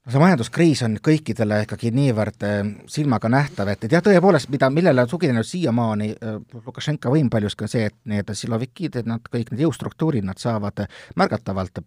no 0.07 0.13
see 0.13 0.23
majanduskriis 0.23 0.83
on 0.87 0.97
kõikidele 1.05 1.63
ikkagi 1.67 1.93
niivõrd 1.95 2.47
äh, 2.49 2.59
silmaga 2.91 3.31
nähtav, 3.33 3.69
et, 3.73 3.85
et 3.85 3.97
jah, 3.97 4.05
tõepoolest, 4.05 4.51
mida, 4.53 4.71
millele 4.73 5.05
on 5.05 5.11
tuginenud 5.11 5.47
siiamaani 5.47 6.11
äh, 6.17 6.37
Lukašenka 6.67 7.13
võim 7.13 7.31
paljuski 7.33 7.67
on 7.67 7.73
see, 7.73 7.87
et 7.91 7.97
need 8.11 8.35
silovikid, 8.35 9.01
et 9.01 9.09
nad 9.09 9.25
kõik 9.33 9.53
need 9.53 9.65
jõustruktuurid, 9.67 10.27
nad 10.27 10.41
saavad 10.41 10.87
märgatavalt 11.21 11.83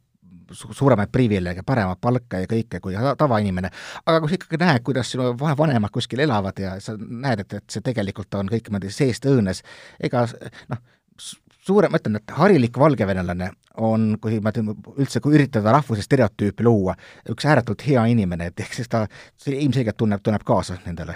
su 0.53 0.73
suuremaid 0.75 1.09
privileege, 1.11 1.63
paremat 1.65 1.97
palka 2.01 2.43
ja 2.43 2.47
kõike 2.49 2.79
kui 2.83 2.95
tavainimene. 3.17 3.71
aga 4.05 4.19
kui 4.21 4.29
sa 4.29 4.37
ikkagi 4.37 4.59
näed, 4.61 4.83
kuidas 4.85 5.11
sinu 5.11 5.31
vanemad 5.39 5.91
kuskil 5.93 6.21
elavad 6.25 6.59
ja 6.59 6.75
sa 6.83 6.95
näed, 6.97 7.45
et, 7.45 7.53
et 7.59 7.75
see 7.75 7.81
tegelikult 7.81 8.35
on 8.37 8.51
kõik 8.51 8.69
niimoodi 8.69 8.91
seest 8.93 9.25
õõnes, 9.29 9.63
ega 10.03 10.27
noh, 10.69 10.83
suure, 11.63 11.89
ma 11.89 11.99
ütlen, 12.01 12.19
et 12.19 12.33
harilik 12.37 12.77
valgevenelane 12.79 13.51
on, 13.83 14.13
kui 14.21 14.39
ma 14.43 14.53
ütlen, 14.53 14.73
üldse, 14.97 15.21
kui 15.23 15.37
üritada 15.37 15.73
rahvuse 15.75 16.03
stereotüüpi 16.05 16.65
luua, 16.65 16.95
üks 17.31 17.47
ääretult 17.49 17.85
hea 17.87 18.03
inimene, 18.11 18.51
et 18.51 18.65
ehk 18.65 18.75
siis 18.77 18.91
ta 18.91 19.05
ilmselgelt 19.47 19.97
tunneb, 19.99 20.23
tunneb 20.23 20.45
kaasa 20.47 20.79
nendele. 20.87 21.15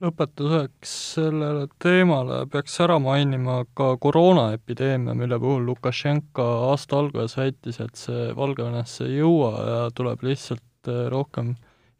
lõpetuseks 0.00 0.92
sellele 1.14 1.66
teemale 1.82 2.46
peaks 2.48 2.78
ära 2.80 2.94
mainima 2.98 3.58
ka 3.76 3.98
koroonaepideemia, 4.00 5.12
mille 5.14 5.38
puhul 5.38 5.66
Lukašenka 5.68 6.46
aasta 6.70 7.02
alguses 7.02 7.36
väitis, 7.36 7.80
et 7.84 8.00
see 8.00 8.30
Valgevenesse 8.36 9.04
ei 9.04 9.18
jõua 9.18 9.50
ja 9.58 9.82
tuleb 9.92 10.24
lihtsalt 10.24 10.88
eh, 10.88 11.02
rohkem 11.12 11.52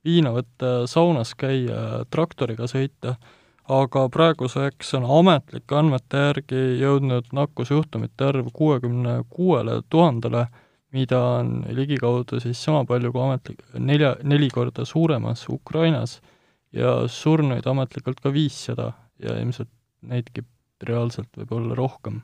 viina 0.05 0.33
võtta 0.33 0.73
ja 0.73 0.87
saunas 0.89 1.35
käia 1.37 1.77
ja 1.77 2.01
traktoriga 2.09 2.65
sõita 2.73 3.19
aga 3.71 4.07
praeguseks 4.11 4.95
on 4.99 5.07
ametlike 5.19 5.77
andmete 5.79 6.23
järgi 6.25 6.61
jõudnud 6.81 7.31
nakkusjuhtumite 7.37 8.27
arv 8.31 8.51
kuuekümne 8.57 9.21
kuuele 9.31 9.81
tuhandele, 9.93 10.47
mida 10.95 11.21
on 11.39 11.53
ligikaudu 11.77 12.41
siis 12.43 12.63
sama 12.65 12.83
palju 12.89 13.13
kui 13.15 13.23
ametlik, 13.23 13.61
nelja, 13.79 14.17
neli 14.27 14.49
korda 14.51 14.85
suuremas 14.89 15.45
Ukrainas 15.53 16.19
ja 16.75 16.97
surnuid 17.09 17.67
ametlikult 17.67 18.23
ka 18.23 18.33
viissada 18.35 18.93
ja 19.23 19.37
ilmselt 19.39 19.71
neidki 20.03 20.43
reaalselt 20.83 21.31
võib 21.37 21.53
olla 21.61 21.77
rohkem. 21.79 22.23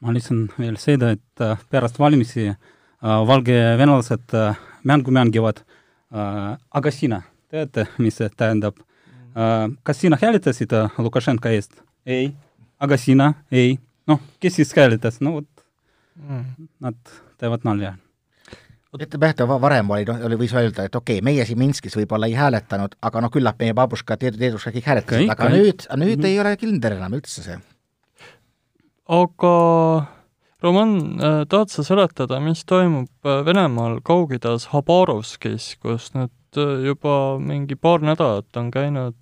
ma 0.00 0.12
lisan 0.12 0.50
veel 0.58 0.76
seda, 0.76 1.14
et 1.16 1.40
äh, 1.40 1.56
pärast 1.70 1.98
valimisi 1.98 2.50
äh, 2.50 2.58
valgevenelased 3.02 4.34
äh, 4.36 4.58
mängu 4.84 5.10
mängivad 5.10 5.64
aga 6.10 6.90
sina 6.94 7.22
teate, 7.50 7.86
mis 7.98 8.14
see 8.20 8.28
tähendab 8.36 8.78
äh, 8.78 8.95
kas 9.82 10.00
sina 10.00 10.18
hääletasid 10.22 10.72
Lukašenka 10.98 11.52
eest? 11.52 11.82
ei. 12.06 12.32
aga 12.80 12.96
sina? 12.96 13.34
ei. 13.52 13.78
noh, 14.06 14.20
kes 14.40 14.60
siis 14.60 14.74
hääletas? 14.76 15.20
no 15.20 15.38
vot 15.40 15.66
mm., 16.16 16.68
nad 16.80 16.98
teevad 17.38 17.64
nalja 17.68 17.96
ütleme 18.96 19.28
jah, 19.28 19.34
et 19.34 19.62
varem 19.62 19.90
oli, 19.92 20.04
noh, 20.08 20.20
oli, 20.28 20.38
võis 20.40 20.52
öelda, 20.56 20.86
et 20.88 20.94
okei 20.96 21.18
okay,, 21.18 21.24
meie 21.24 21.44
siin 21.44 21.58
Minskis 21.60 21.96
võib-olla 21.98 22.28
ei 22.30 22.36
hääletanud, 22.38 22.96
aga 23.04 23.20
noh, 23.20 23.32
küllap 23.32 23.58
meie 23.60 23.74
babuška, 23.76 24.16
deeduška 24.24 24.72
kõik 24.72 24.88
hääletasid, 24.88 25.32
aga 25.32 25.48
nüüd, 25.52 25.84
nüüd 25.84 26.16
mm 26.16 26.22
-hmm. 26.22 26.28
ei 26.30 26.40
ole 26.40 26.56
kinder 26.56 26.96
enam 26.96 27.16
üldse 27.18 27.42
see. 27.42 27.58
aga 29.08 29.52
Roman, 30.62 30.96
tahad 31.48 31.68
sa 31.68 31.84
seletada, 31.84 32.40
mis 32.40 32.64
toimub 32.64 33.08
Venemaal 33.44 34.00
Kaug-Idas 34.00 34.70
Habarovskis, 34.72 35.76
kus 35.76 36.14
nüüd 36.14 36.62
juba 36.86 37.38
mingi 37.38 37.76
paar 37.76 38.00
nädalat 38.00 38.56
on 38.56 38.70
käinud 38.70 39.14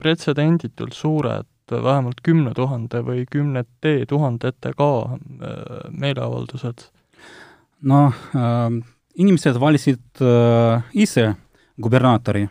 pretsedenditult 0.00 0.94
suured, 0.96 1.46
vähemalt 1.70 2.20
kümne 2.26 2.50
tuhande 2.54 3.02
või 3.06 3.26
kümnete 3.30 4.00
tuhandetega 4.10 4.88
äh, 5.06 5.84
meeleavaldused? 5.90 6.88
noh 7.80 8.16
äh,, 8.36 8.80
inimesed 9.14 9.56
valisid 9.60 10.20
äh, 10.20 10.82
ise 10.92 11.30
kubernaatori 11.80 12.42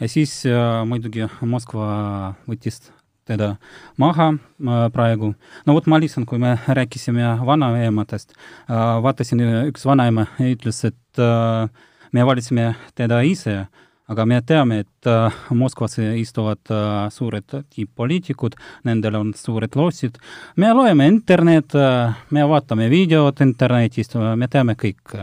ja 0.00 0.08
siis 0.08 0.44
äh, 0.46 0.84
muidugi 0.86 1.26
Moskva 1.40 2.34
võttis 2.46 2.92
teda 3.26 3.56
maha 3.98 4.28
äh, 4.34 4.86
praegu. 4.92 5.32
no 5.66 5.74
vot, 5.74 5.88
ma 5.90 5.98
lihtsalt, 5.98 6.28
kui 6.28 6.38
me 6.38 6.58
rääkisime 6.66 7.38
vanaemadest 7.46 8.36
äh,, 8.36 8.76
vaatasin, 9.02 9.42
üks 9.72 9.88
vanaema 9.88 10.28
ütles, 10.44 10.84
et 10.84 11.22
äh, 11.24 11.66
me 12.12 12.26
valisime 12.28 12.74
teda 12.94 13.24
ise 13.26 13.58
äh, 13.64 13.85
aga 14.06 14.26
me 14.26 14.40
teame, 14.46 14.80
et 14.84 15.08
äh, 15.10 15.38
Moskvas 15.50 15.98
istuvad 15.98 16.70
äh, 16.70 17.08
suured 17.10 17.56
tipp-poliitikud, 17.74 18.56
nendel 18.86 19.18
on 19.18 19.32
suured 19.36 19.74
lossid, 19.78 20.18
me 20.56 20.72
loeme 20.74 21.08
internet, 21.10 21.74
äh, 21.74 22.14
me 22.30 22.46
vaatame 22.46 22.88
videot 22.92 23.42
internetist, 23.44 24.16
me 24.36 24.48
teame 24.48 24.76
kõik. 24.78 25.16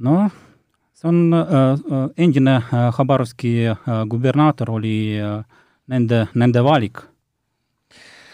noh, 0.00 0.28
see 0.96 1.08
on 1.08 2.12
endine 2.16 2.58
Habarovski 2.96 3.52
gubernaator 4.08 4.70
oli 4.76 5.20
nende, 5.88 6.26
nende 6.34 6.62
valik 6.64 7.02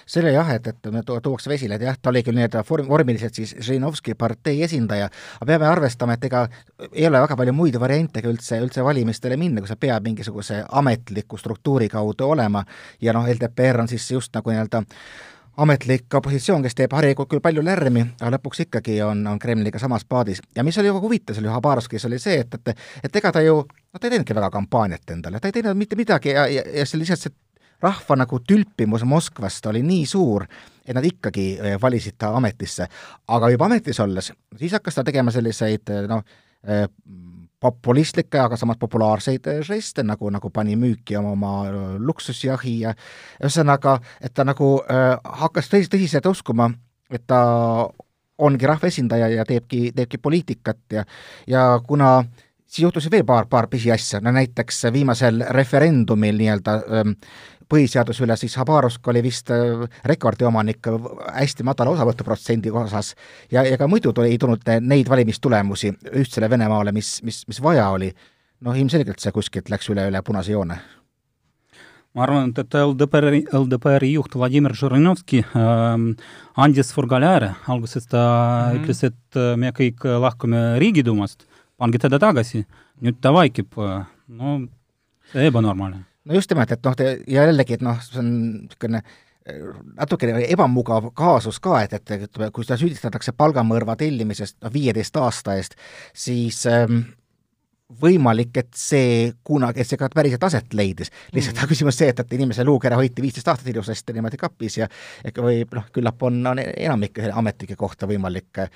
selle 0.06 0.32
jah, 0.32 0.50
et, 0.54 0.66
et 0.70 0.88
me 0.94 1.02
tuuakse 1.02 1.50
esile, 1.54 1.76
et 1.76 1.84
jah, 1.88 1.98
ta 2.00 2.12
oli 2.12 2.22
küll 2.26 2.38
nii-öelda 2.38 2.62
vorm-, 2.68 2.88
vormiliselt 2.88 3.34
siis 3.34 3.56
Žirinovski 3.58 4.14
partei 4.18 4.62
esindaja, 4.62 5.08
aga 5.40 5.48
peame 5.50 5.68
arvestama, 5.68 6.14
et 6.16 6.26
ega 6.28 6.46
ei 6.92 7.06
ole 7.08 7.20
väga 7.24 7.36
palju 7.38 7.54
muid 7.56 7.78
variante 7.82 8.22
ka 8.22 8.30
üldse, 8.30 8.60
üldse 8.62 8.84
valimistele 8.86 9.38
minna, 9.40 9.62
kui 9.62 9.70
sa 9.70 9.78
pead 9.80 10.06
mingisuguse 10.06 10.62
ametliku 10.82 11.38
struktuuri 11.40 11.90
kaudu 11.92 12.30
olema 12.36 12.64
ja 13.02 13.16
noh, 13.16 13.26
LDPR 13.26 13.82
on 13.82 13.90
siis 13.90 14.10
just 14.10 14.34
nagu 14.36 14.54
nii-öelda 14.54 14.84
ametlik 15.56 16.14
opositsioon, 16.14 16.62
kes 16.62 16.76
teeb 16.76 16.92
harikult 16.92 17.30
küll 17.30 17.42
palju 17.44 17.64
lärmi, 17.64 18.02
aga 18.20 18.34
lõpuks 18.36 18.66
ikkagi 18.66 18.98
on, 19.04 19.22
on 19.30 19.38
Kremliga 19.40 19.80
samas 19.80 20.04
paadis. 20.04 20.42
ja 20.56 20.64
mis 20.64 20.76
oli 20.78 20.90
väga 20.92 21.00
huvitav 21.00 21.36
seal 21.36 21.48
Habarovskis, 21.50 22.04
oli 22.08 22.18
see, 22.20 22.42
et, 22.44 22.54
et 22.54 22.76
et 23.08 23.16
ega 23.16 23.32
ta 23.32 23.40
ju, 23.44 23.62
no 23.64 23.98
ta 24.00 24.06
ei 24.06 24.16
teinudki 24.16 24.36
väga 24.36 24.50
kampaaniat 24.52 25.16
endale, 25.16 25.40
ta 25.40 25.48
ei 25.48 25.56
teinud 25.56 25.78
mitte 25.78 25.96
midagi 25.96 26.36
ja, 26.36 26.46
ja, 26.52 26.62
ja 26.76 26.86
see 26.86 27.00
lihtsalt 27.00 27.24
see 27.24 27.32
rahva 27.82 28.16
nagu 28.16 28.40
tülpimus 28.40 29.04
Moskvast 29.04 29.66
oli 29.66 29.82
nii 29.86 30.06
suur, 30.08 30.46
et 30.86 30.94
nad 30.96 31.04
ikkagi 31.04 31.46
eh, 31.58 31.78
valisid 31.82 32.16
ta 32.18 32.32
ametisse. 32.36 32.88
aga 33.28 33.50
juba 33.50 33.66
ametis 33.66 34.00
olles, 34.00 34.32
siis 34.56 34.72
hakkas 34.72 34.94
ta 34.94 35.04
tegema 35.04 35.30
selliseid 35.34 35.90
eh, 35.90 36.06
noh, 36.08 36.22
eh, 36.64 36.86
populistlikke, 37.60 38.38
aga 38.40 38.56
samas 38.56 38.76
populaarseid 38.80 39.48
žeste, 39.64 40.04
nagu, 40.04 40.30
nagu 40.30 40.50
pani 40.50 40.76
müüki 40.76 41.16
oma, 41.16 41.32
oma 41.32 41.98
luksusjahi 41.98 42.74
ja 42.84 42.92
ühesõnaga, 43.40 43.96
et 44.20 44.34
ta 44.36 44.44
nagu 44.44 44.76
äh, 44.84 45.14
hakkas 45.40 45.70
tõsi, 45.72 45.88
tõsiselt 45.92 46.28
uskuma, 46.30 46.68
et 47.10 47.24
ta 47.26 47.40
ongi 48.38 48.68
rahvaesindaja 48.68 49.30
ja 49.32 49.44
teebki, 49.48 49.90
teebki 49.96 50.18
poliitikat 50.20 50.78
ja 50.92 51.04
ja 51.48 51.80
kuna 51.86 52.24
siis 52.76 52.84
juhtus 52.84 53.10
veel 53.10 53.24
paar, 53.24 53.46
paar 53.48 53.68
pisiasja, 53.72 54.20
no 54.20 54.32
näiteks 54.36 54.86
viimasel 54.92 55.44
referendumil 55.56 56.36
nii-öelda 56.36 56.74
ähm, 56.98 57.14
põhiseaduse 57.70 58.24
üle, 58.26 58.36
siis 58.38 58.56
Habarovsk 58.60 59.08
oli 59.10 59.22
vist 59.24 59.50
äh, 59.54 59.86
rekordiomanik 60.06 60.90
äh, 60.90 61.08
hästi 61.40 61.66
madala 61.66 61.94
osavõtuprotsendi 61.96 62.70
osas. 62.70 63.14
Ja 63.52 63.64
ega 63.66 63.88
muidu 63.90 64.12
tuli, 64.12 64.34
ei 64.34 64.42
tulnud 64.42 64.66
neid 64.84 65.08
valimistulemusi 65.08 65.94
ühtsele 66.12 66.50
Venemaale, 66.52 66.92
mis, 66.92 67.18
mis, 67.26 67.44
mis 67.48 67.62
vaja 67.62 67.88
oli. 67.96 68.12
noh, 68.64 68.72
ilmselgelt 68.72 69.20
see 69.20 69.32
kuskilt 69.36 69.66
läks 69.68 69.90
üle, 69.92 70.06
üle 70.08 70.22
punase 70.24 70.54
joone. 70.54 70.78
Ma 72.16 72.22
arvan, 72.24 72.54
et 72.56 72.74
LDPR-i, 72.80 73.42
LDPR-i 73.52 74.14
juht 74.14 74.32
Vladimir 74.32 74.72
Žirinovski 74.72 75.42
äh, 75.44 76.06
andis 76.56 76.92
Furgalääre, 76.96 77.54
alguses 77.68 78.06
ta 78.06 78.22
mm 78.22 78.70
-hmm. 78.70 78.80
ütles, 78.80 79.04
et 79.04 79.36
äh, 79.36 79.56
me 79.56 79.72
kõik 79.76 80.06
lahkume 80.20 80.78
Riigiduumast, 80.78 81.44
pange 81.76 82.00
teda 82.02 82.18
tagasi, 82.22 82.64
nüüd 83.04 83.20
ta 83.20 83.32
vaikib, 83.36 83.76
no 83.76 84.58
see 85.32 85.48
ebanormaalne 85.50 86.04
no 86.26 86.34
just 86.34 86.50
nimelt, 86.52 86.72
et 86.74 86.86
noh, 86.86 86.96
jällegi, 87.30 87.78
et 87.78 87.84
noh, 87.86 88.00
see 88.02 88.20
on 88.22 88.32
niisugune 88.66 89.02
äh, 89.02 89.68
natukene 89.98 90.40
ebamugav 90.48 91.10
kaasus 91.16 91.60
ka, 91.62 91.80
et, 91.84 91.94
et, 91.98 92.16
et 92.16 92.40
kui 92.54 92.66
seda 92.66 92.78
süüdistatakse 92.80 93.36
palgamõrva 93.38 93.96
tellimisest 94.00 94.58
noh, 94.64 94.72
viieteist 94.74 95.20
aasta 95.22 95.56
eest, 95.60 95.78
siis 96.16 96.64
ähm, 96.70 97.04
võimalik, 98.02 98.50
et 98.58 98.72
see 98.74 99.30
kunagi, 99.46 99.82
et 99.82 99.88
see 99.88 100.00
ka 100.00 100.08
päriselt 100.14 100.42
aset 100.48 100.74
leidis. 100.74 101.12
lihtsalt 101.34 101.60
mm. 101.60 101.70
küsimus 101.70 102.00
see, 102.00 102.10
et, 102.10 102.20
et 102.24 102.34
inimese 102.38 102.66
luukera 102.66 102.98
hoiti 102.98 103.22
viisteist 103.22 103.52
aastat 103.52 103.70
ilusasti 103.70 104.16
niimoodi 104.16 104.40
kapis 104.40 104.80
ja 104.80 104.90
ega 105.24 105.44
või 105.44 105.62
noh, 105.70 105.86
küllap 105.94 106.26
on, 106.26 106.42
on 106.50 106.62
enamike 106.66 107.30
ametnike 107.30 107.78
kohta 107.78 108.10
võimalik 108.10 108.66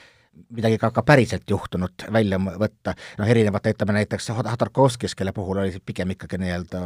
midagi 0.51 0.79
ka, 0.79 0.91
ka 0.95 1.03
päriselt 1.07 1.51
juhtunut 1.51 2.05
välja 2.13 2.39
võtta, 2.39 2.95
noh 3.19 3.29
erinevalt 3.31 3.67
ütleme 3.71 3.95
näiteks 3.99 4.31
Hodorkovskis, 4.35 5.15
kelle 5.19 5.33
puhul 5.35 5.63
oli 5.63 5.83
pigem 5.87 6.15
ikkagi 6.15 6.39
nii-öelda 6.41 6.81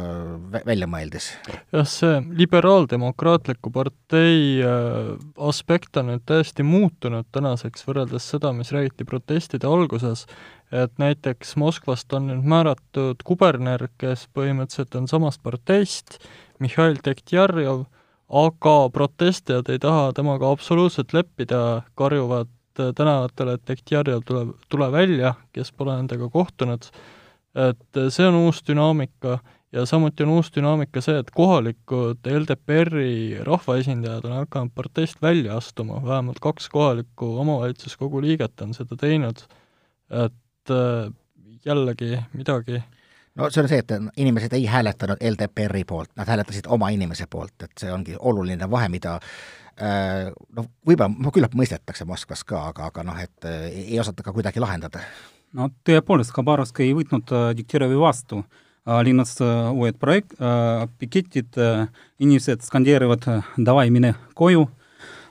väljamõeldis. 0.65 1.31
jah, 1.73 1.87
see 1.89 2.19
liberaaldemokraatliku 2.41 3.71
partei 3.73 4.61
äh, 4.65 5.13
aspekt 5.49 5.97
on 6.01 6.11
nüüd 6.11 6.25
täiesti 6.29 6.65
muutunud 6.65 7.29
tänaseks 7.35 7.85
võrreldes 7.87 8.29
seda, 8.33 8.53
mis 8.53 8.73
räägiti 8.75 9.07
protestide 9.07 9.69
alguses, 9.69 10.25
et 10.73 10.93
näiteks 11.01 11.55
Moskvast 11.61 12.13
on 12.17 12.31
nüüd 12.31 12.45
määratud 12.49 13.21
kuberner, 13.25 13.87
kes 14.01 14.27
põhimõtteliselt 14.33 14.97
on 14.99 15.09
samast 15.11 15.43
parteist, 15.45 16.19
Mihhail 16.59 16.97
Dektjarjov, 17.05 17.85
aga 18.25 18.75
protestijad 18.89 19.69
ei 19.69 19.79
taha 19.81 20.09
temaga 20.17 20.49
absoluutselt 20.49 21.13
leppida, 21.13 21.83
karjuvad 21.99 22.49
tänavatele, 22.95 23.53
et 23.53 23.67
Dektjarjev 23.67 24.23
tuleb, 24.25 24.55
tule 24.69 24.91
välja, 24.91 25.33
kes 25.53 25.71
pole 25.71 25.95
nendega 25.95 26.29
kohtunud, 26.29 26.87
et 27.55 27.99
äh, 27.99 28.09
see 28.09 28.27
on 28.27 28.39
uus 28.45 28.63
dünaamika 28.67 29.39
ja 29.75 29.85
samuti 29.85 30.23
on 30.23 30.29
uus 30.37 30.51
dünaamika 30.55 31.01
see, 31.03 31.17
et 31.19 31.31
kohalikud 31.35 32.27
LDPR-i 32.31 33.43
rahvaesindajad 33.43 34.25
on 34.29 34.37
hakanud 34.41 34.73
parteist 34.75 35.21
välja 35.21 35.57
astuma, 35.57 36.01
vähemalt 36.03 36.39
kaks 36.43 36.69
kohalikku 36.69 37.37
omavalitsuskogu 37.43 38.21
liiget 38.21 38.61
on 38.61 38.73
seda 38.73 38.97
teinud, 38.99 39.45
et 40.25 40.71
äh, 40.71 41.11
jällegi 41.65 42.17
midagi. 42.33 42.83
No 43.35 43.49
see 43.51 43.65
on 43.65 43.67
see, 43.67 43.81
et 43.83 43.91
inimesed 44.17 44.53
ei 44.55 44.65
hääletanud 44.71 45.19
LDPR-i 45.19 45.83
poolt, 45.83 46.13
nad 46.15 46.29
hääletasid 46.31 46.69
oma 46.71 46.89
inimese 46.95 47.27
poolt, 47.29 47.55
et 47.63 47.73
see 47.79 47.91
ongi 47.91 48.15
oluline 48.19 48.69
vahe, 48.71 48.87
mida 48.89 49.17
äh, 49.17 49.64
noh, 49.79 50.67
võib-olla, 50.87 51.31
küllap 51.35 51.55
mõistetakse 51.57 52.07
Moskvas 52.07 52.45
ka, 52.47 52.67
aga, 52.71 52.89
aga 52.91 53.05
noh, 53.07 53.17
et 53.19 53.47
äh, 53.49 53.65
ei 53.85 53.99
osata 53.99 54.23
ka 54.23 54.33
kuidagi 54.35 54.63
lahendada. 54.63 55.01
no 55.55 55.69
tõepoolest, 55.87 56.33
Khabarovsk 56.35 56.79
ei 56.85 56.93
võtnud 56.95 57.33
äh, 57.35 57.49
Diktirovi 57.57 57.99
vastu, 57.99 58.43
linnas 58.85 59.31
uued 59.41 59.95
projekt, 59.97 60.35
piketid, 61.01 61.57
inimesed 62.21 62.61
skandeerivad 62.61 63.23
davai, 63.57 63.87
mine 63.89 64.11
koju, 64.37 64.67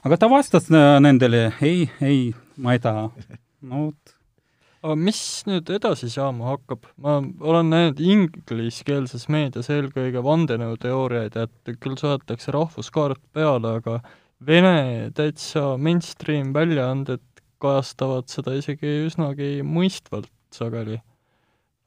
aga 0.03 0.19
ta 0.19 0.27
vastas 0.27 0.67
nendele 0.75 1.53
ei, 1.63 1.85
ei, 2.03 2.33
ma 2.59 2.75
ei 2.75 2.83
taha. 2.83 3.05
no 3.71 3.85
vot 3.85 4.15
aga 4.85 4.97
mis 5.01 5.19
nüüd 5.49 5.71
edasi 5.73 6.11
saama 6.13 6.51
hakkab? 6.51 6.85
ma 7.01 7.17
olen 7.41 7.71
näinud 7.73 8.03
ingliskeelses 8.05 9.29
meedias 9.33 9.71
eelkõige 9.73 10.21
vandenõuteooriaid, 10.25 11.39
et 11.41 11.73
küll 11.81 11.97
saadetakse 12.01 12.53
rahvuskaart 12.55 13.23
peale, 13.33 13.79
aga 13.81 14.01
vene 14.43 15.11
täitsa 15.15 15.75
mainstream 15.79 16.53
väljaanded 16.55 17.23
kajastavad 17.63 18.29
seda 18.29 18.55
isegi 18.59 19.05
üsnagi 19.07 19.63
mõistvalt 19.65 20.31
sageli, 20.55 20.99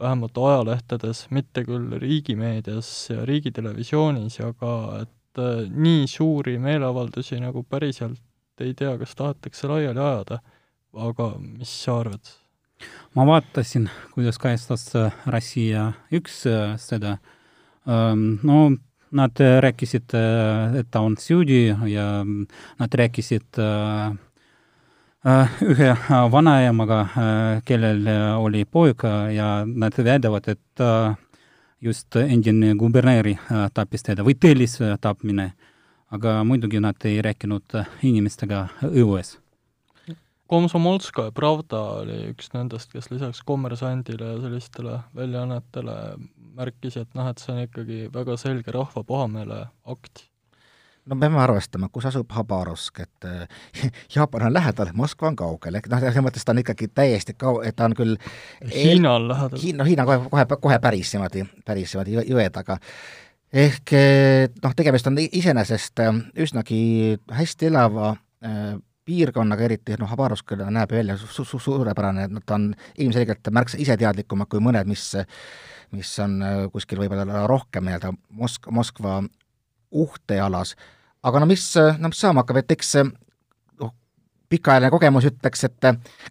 vähemalt 0.02 0.38
ajalehtedes, 0.38 1.28
mitte 1.34 1.64
küll 1.66 1.98
riigimeedias 2.02 2.90
ja 3.12 3.26
riigitelevisioonis, 3.28 4.40
aga 4.46 4.74
et 5.04 5.42
äh, 5.42 5.68
nii 5.70 6.08
suuri 6.12 6.58
meeleavaldusi 6.62 7.40
nagu 7.42 7.64
päriselt 7.64 8.22
ei 8.62 8.74
tea, 8.74 8.96
kas 8.98 9.14
tahetakse 9.18 9.70
laiali 9.70 10.02
ajada, 10.02 10.42
aga 10.98 11.32
mis 11.40 11.72
sa 11.84 12.02
arvad? 12.02 12.36
ma 13.18 13.26
vaatasin, 13.26 13.88
kuidas 14.14 14.38
kajastas 14.38 14.92
Rossija 15.26 15.92
üks 16.14 16.44
äh, 16.50 16.76
seda, 16.82 17.18
no 17.88 18.58
nad 19.12 19.40
rääkisid, 19.40 20.14
et 20.80 20.88
ta 20.92 21.02
on 21.02 21.16
süüdi 21.20 21.68
ja 21.92 22.26
nad 22.80 22.98
rääkisid 23.00 23.60
ühe 25.68 25.90
vanaemaga, 26.32 27.00
kellel 27.66 28.06
oli 28.38 28.66
poeg 28.66 29.04
ja 29.36 29.50
nad 29.66 29.98
väidavad, 29.98 30.48
et 30.48 30.86
just 31.82 32.16
endine 32.16 32.76
kuberner 32.80 33.34
tappis 33.74 34.04
teda 34.04 34.24
või 34.28 34.38
tellis 34.40 34.78
tapmine, 35.02 35.52
aga 36.12 36.44
muidugi 36.48 36.80
nad 36.84 36.96
ei 37.06 37.22
rääkinud 37.22 37.82
inimestega 38.04 38.68
õues 38.92 39.38
Komsomolskaja 40.48 41.34
Pravda 41.36 41.82
oli 42.02 42.18
üks 42.32 42.54
nendest, 42.54 42.92
kes 42.94 43.10
lisaks 43.12 43.44
Kommersandile 43.48 44.32
ja 44.32 44.40
sellistele 44.46 45.02
väljaannetele 45.16 45.98
märkis, 46.58 46.98
et 47.02 47.14
noh, 47.18 47.28
et 47.28 47.42
see 47.42 47.54
on 47.54 47.62
ikkagi 47.66 48.08
väga 48.14 48.38
selge 48.40 48.74
rahva 48.74 49.04
pahameele 49.08 49.60
akt. 49.92 50.24
no 51.08 51.16
peame 51.20 51.40
arvestama, 51.40 51.90
kus 51.92 52.08
asub 52.10 52.32
Habarovsk, 52.36 53.04
et 53.04 53.28
äh, 53.28 53.68
Jaapan 54.16 54.48
on 54.48 54.56
lähedal, 54.56 54.94
Moskva 54.96 55.32
on 55.32 55.38
kaugel, 55.40 55.80
ehk 55.80 55.92
noh, 55.92 56.02
selles 56.04 56.24
mõttes 56.24 56.48
ta 56.48 56.56
on 56.56 56.64
ikkagi 56.64 56.90
täiesti 56.96 57.36
kau-, 57.36 57.62
et 57.64 57.76
ta 57.76 57.92
on 57.92 57.96
küll 57.98 58.18
Hiina 58.72 59.18
on 59.20 59.30
lähedal. 59.34 59.62
Hiina, 59.62 59.84
no 59.84 59.88
Hiina 59.92 60.08
kohe, 60.08 60.20
kohe, 60.32 60.48
kohe 60.68 60.82
päris 60.84 61.12
niimoodi, 61.16 61.44
päris 61.68 61.96
niimoodi 61.96 62.20
jõe 62.32 62.50
taga 62.56 62.80
ehk 63.52 63.96
noh, 64.64 64.76
tegemist 64.80 65.08
on 65.12 65.20
iseenesest 65.28 66.04
äh, 66.04 66.24
üsnagi 66.40 66.82
hästi 67.36 67.74
elava 67.74 68.16
piirkonnaga, 69.08 69.64
eriti 69.70 69.96
noh, 70.00 70.10
Habarovsk 70.12 70.58
näeb 70.68 70.92
välja 70.92 71.16
su-, 71.18 71.46
su-, 71.48 71.64
suurepärane, 71.64 72.28
et 72.28 72.46
ta 72.46 72.60
on 72.60 72.70
ilmselgelt 73.00 73.50
märksa 73.56 73.80
iseteadlikumad 73.82 74.52
kui 74.52 74.64
mõned, 74.64 74.90
mis 74.92 75.14
mis 75.92 76.20
on 76.20 76.42
äh, 76.44 76.58
kuskil 76.72 77.00
võib-olla 77.00 77.46
rohkem 77.48 77.88
nii-öelda 77.88 78.12
Mosk-, 78.36 78.72
Moskva 78.72 79.22
uhtealas, 79.92 80.76
aga 81.24 81.40
no 81.40 81.48
mis, 81.50 81.64
no 82.00 82.12
mis 82.12 82.20
saama 82.20 82.44
hakkab, 82.44 82.60
et 82.62 82.76
eks 82.76 82.94
noh, 83.80 83.94
pikaajaline 84.52 84.92
kogemus 84.92 85.28
ütleks, 85.30 85.64
et 85.68 85.90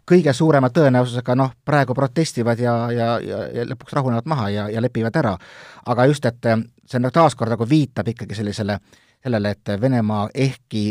kõige 0.09 0.35
suurema 0.37 0.71
tõenäosusega 0.75 1.37
noh, 1.39 1.55
praegu 1.65 1.97
protestivad 1.97 2.61
ja, 2.61 2.77
ja, 2.93 3.11
ja, 3.25 3.43
ja 3.61 3.67
lõpuks 3.71 3.97
rahunevad 3.97 4.29
maha 4.29 4.49
ja, 4.53 4.69
ja 4.73 4.85
lepivad 4.85 5.17
ära. 5.17 5.37
aga 5.87 6.07
just, 6.13 6.25
et 6.29 6.51
see 6.87 7.01
nagu 7.01 7.15
taaskord 7.15 7.57
nagu 7.57 7.69
viitab 7.69 8.09
ikkagi 8.13 8.35
sellisele, 8.35 8.79
sellele, 9.23 9.57
et 9.57 9.81
Venemaa 9.81 10.29
ehkki 10.35 10.91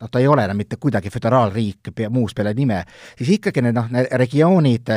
noh, 0.00 0.10
ta 0.10 0.18
ei 0.18 0.28
ole 0.28 0.44
enam 0.44 0.56
mitte 0.56 0.76
kuidagi 0.80 1.10
föderaalriik 1.10 1.92
muus 2.10 2.34
peale 2.34 2.54
nime, 2.54 2.82
siis 3.18 3.34
ikkagi 3.36 3.62
need 3.64 3.76
noh, 3.76 3.90
need 3.92 4.08
regioonid, 4.22 4.94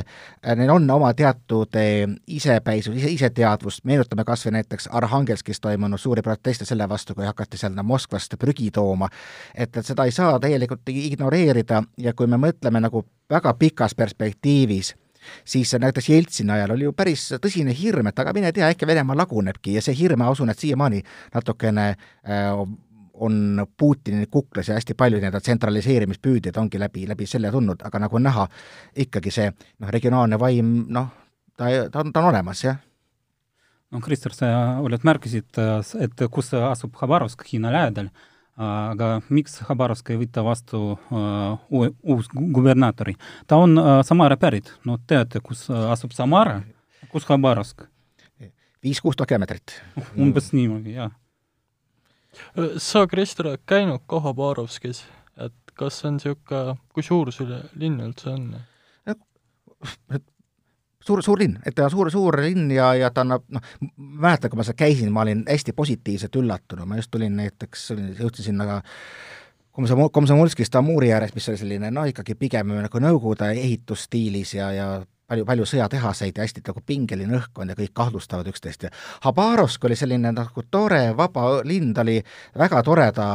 neil 0.56 0.74
on 0.74 0.90
oma 0.96 1.14
teatud 1.18 1.76
eh, 1.80 2.08
isepäisus, 2.28 2.96
ise, 2.98 3.12
iseteadvust, 3.18 3.84
meenutame 3.90 4.26
kas 4.28 4.46
või 4.48 4.58
näiteks 4.60 4.90
Arhangelskis 4.92 5.62
toimunud 5.64 6.00
suuri 6.00 6.22
proteste 6.22 6.66
selle 6.66 6.88
vastu, 6.90 7.16
kui 7.16 7.28
hakati 7.28 7.60
seal 7.60 7.80
Moskvast 7.84 8.38
prügi 8.40 8.72
tooma, 8.72 9.10
et, 9.56 9.76
et 9.78 9.86
seda 9.86 10.06
ei 10.08 10.16
saa 10.16 10.40
täielikult 10.40 10.90
ignoreerida 10.90 11.84
ja 11.98 12.14
kui 12.14 12.28
me 12.28 12.40
mõtleme 12.40 12.80
nagu 12.84 13.06
väga 13.30 13.54
pikas 13.60 13.96
perspektiivis, 13.96 14.94
siis 15.46 15.74
näiteks 15.80 16.10
Jeltsini 16.10 16.52
ajal 16.52 16.72
oli 16.76 16.88
ju 16.88 16.94
päris 16.94 17.26
tõsine 17.42 17.76
hirm, 17.78 18.08
et 18.08 18.20
aga 18.20 18.34
mine 18.36 18.52
tea, 18.52 18.70
äkki 18.72 18.88
Venemaa 18.88 19.18
lagunebki 19.24 19.78
ja 19.78 19.82
see 19.82 19.96
hirm, 19.98 20.20
ma 20.20 20.32
usun, 20.32 20.52
et 20.52 20.60
siiamaani 20.60 21.02
natukene 21.34 21.88
äh, 21.90 22.52
on 23.24 23.66
Putini 23.78 24.26
kuklas 24.32 24.70
ja 24.70 24.78
hästi 24.78 24.96
palju 24.98 25.20
nii-öelda 25.22 25.42
tsentraliseerimispüüdjaid 25.42 26.58
ongi 26.60 26.80
läbi, 26.80 27.06
läbi 27.08 27.28
selle 27.30 27.52
tulnud, 27.52 27.84
aga 27.88 28.02
nagu 28.06 28.20
näha, 28.20 28.48
ikkagi 29.06 29.32
see 29.32 29.52
noh, 29.52 29.92
regionaalne 29.94 30.40
vaim, 30.40 30.74
noh, 30.94 31.08
ta, 31.58 31.70
ta 31.92 32.04
on, 32.04 32.12
ta 32.14 32.24
on 32.24 32.32
olemas, 32.34 32.64
jah. 32.66 32.82
no 33.92 34.02
Krister, 34.04 34.36
sa 34.36 34.52
oled 34.84 35.08
märkisid, 35.08 35.62
et 36.04 36.28
kus 36.32 36.54
asub 36.60 37.00
Habarovsk 37.00 37.46
Hiina 37.52 37.72
lähedal, 37.74 38.12
aga 38.60 39.16
miks 39.34 39.62
Habarovsk 39.70 40.14
ei 40.14 40.20
võta 40.26 40.44
vastu 40.46 40.84
uh, 40.94 41.72
uus 41.72 42.30
gubernatori? 42.34 43.16
ta 43.48 43.62
on 43.62 43.80
uh, 43.80 43.96
Samara 44.06 44.38
pärit, 44.38 44.76
no 44.86 45.00
teate, 45.08 45.42
kus 45.46 45.66
asub 45.72 46.14
Samara, 46.16 46.62
kus 47.14 47.30
Habarovsk? 47.32 47.88
viis-kuus 48.84 49.16
tuhat 49.16 49.30
kilomeetrit. 49.32 49.78
umbes 50.20 50.50
niimoodi, 50.52 50.98
jah 50.98 51.14
sa, 52.78 53.08
Krister, 53.10 53.52
oled 53.52 53.66
käinud 53.70 54.06
ka 54.10 54.22
Habarovskis, 54.24 55.04
et 55.38 55.76
kas 55.78 56.02
see 56.02 56.10
on 56.12 56.20
niisugune, 56.20 56.78
kui 56.94 57.06
suur 57.06 57.32
see 57.34 57.62
linn 57.82 58.02
üldse 58.04 58.34
on? 58.34 58.54
suur, 61.04 61.24
suur 61.24 61.40
linn, 61.42 61.58
et 61.68 61.76
ta 61.76 61.88
on 61.88 61.92
suur, 61.92 62.10
suur 62.14 62.40
linn 62.40 62.72
ja, 62.72 62.94
ja 62.96 63.12
ta 63.14 63.24
annab, 63.26 63.46
noh, 63.54 63.64
mäletan, 63.98 64.52
kui 64.52 64.60
ma 64.60 64.66
seal 64.68 64.80
käisin, 64.80 65.12
ma 65.14 65.26
olin 65.26 65.44
hästi 65.50 65.76
positiivselt 65.76 66.36
üllatunud, 66.40 66.88
ma 66.88 67.00
just 67.00 67.12
tulin 67.12 67.36
näiteks, 67.40 67.90
jõudsin 68.22 68.52
sinna 68.52 68.68
ka 68.70 68.82
Komsomol-, 69.74 70.12
Komsomolskist 70.14 70.76
Amuri 70.78 71.12
ääres, 71.14 71.34
mis 71.36 71.50
oli 71.50 71.60
selline 71.60 71.92
noh, 71.92 72.08
ikkagi 72.10 72.38
pigem 72.40 72.76
nagu 72.86 73.04
Nõukogude 73.04 73.50
ehitusstiilis 73.58 74.54
ja, 74.60 74.70
ja 74.76 74.88
palju, 75.34 75.48
palju 75.50 75.68
sõjatehaseid 75.74 76.38
ja 76.38 76.46
hästi 76.46 76.64
nagu 76.68 76.84
pingeline 76.86 77.40
õhkkond 77.40 77.74
ja 77.74 77.80
kõik 77.80 77.94
kahtlustavad 77.98 78.48
üksteist 78.52 78.88
ja 78.88 78.94
Habarovsk 79.26 79.90
oli 79.90 79.98
selline 79.98 80.34
nagu 80.36 80.66
tore 80.72 81.10
vaba 81.18 81.62
linn, 81.66 81.94
ta 81.94 82.06
oli 82.06 82.20
väga 82.60 82.84
toreda 82.86 83.28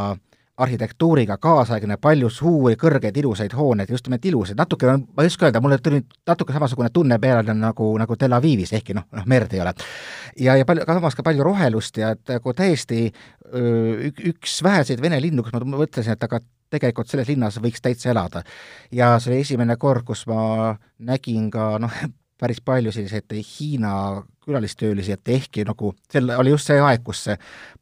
arhitektuuriga, 0.58 1.36
kaasaegne, 1.38 2.00
palju 2.02 2.26
suuri, 2.34 2.74
kõrgeid, 2.78 3.14
ilusaid 3.20 3.52
hooneid, 3.54 3.90
just 3.94 4.08
nimelt 4.08 4.24
ilusaid, 4.26 4.58
natuke, 4.58 4.90
ma 4.90 5.22
ei 5.22 5.30
oska 5.30 5.46
öelda, 5.46 5.60
mulle 5.62 5.78
tuli 5.78 6.00
natuke 6.26 6.54
samasugune 6.56 6.90
tunne 6.94 7.20
peale 7.22 7.54
nagu, 7.54 7.92
nagu 8.00 8.16
Tel 8.18 8.34
Avivis, 8.34 8.72
ehkki 8.74 8.96
noh, 8.98 9.06
noh 9.14 9.28
merd 9.30 9.54
ei 9.54 9.62
ole. 9.62 9.74
ja, 10.34 10.56
ja 10.58 10.66
palju, 10.66 10.82
samas 10.88 11.14
ka 11.14 11.22
palju 11.26 11.46
rohelust 11.46 12.02
ja 12.02 12.10
et 12.16 12.34
nagu 12.34 12.54
täiesti 12.58 13.04
ük, 13.06 14.24
üks 14.32 14.58
väheseid 14.66 15.02
vene 15.02 15.22
linnu, 15.22 15.46
kus 15.46 15.54
ma 15.54 15.62
mõtlesin, 15.62 16.18
et 16.18 16.26
aga 16.26 16.42
tegelikult 16.70 17.08
selles 17.08 17.28
linnas 17.28 17.58
võiks 17.62 17.82
täitsa 17.84 18.12
elada. 18.12 18.42
ja 18.92 19.16
see 19.18 19.32
oli 19.32 19.40
esimene 19.46 19.76
kord, 19.76 20.04
kus 20.06 20.26
ma 20.30 20.76
nägin 20.98 21.50
ka 21.50 21.76
noh, 21.82 22.00
päris 22.40 22.60
palju 22.64 22.92
selliseid 22.94 23.32
Hiina 23.34 24.22
külalistöölisi, 24.48 25.12
et 25.12 25.28
ehkki 25.28 25.64
nagu, 25.68 25.92
sel 26.12 26.30
oli 26.36 26.54
just 26.54 26.70
see 26.70 26.80
aeg, 26.80 27.02
kus 27.04 27.24
see 27.26 27.36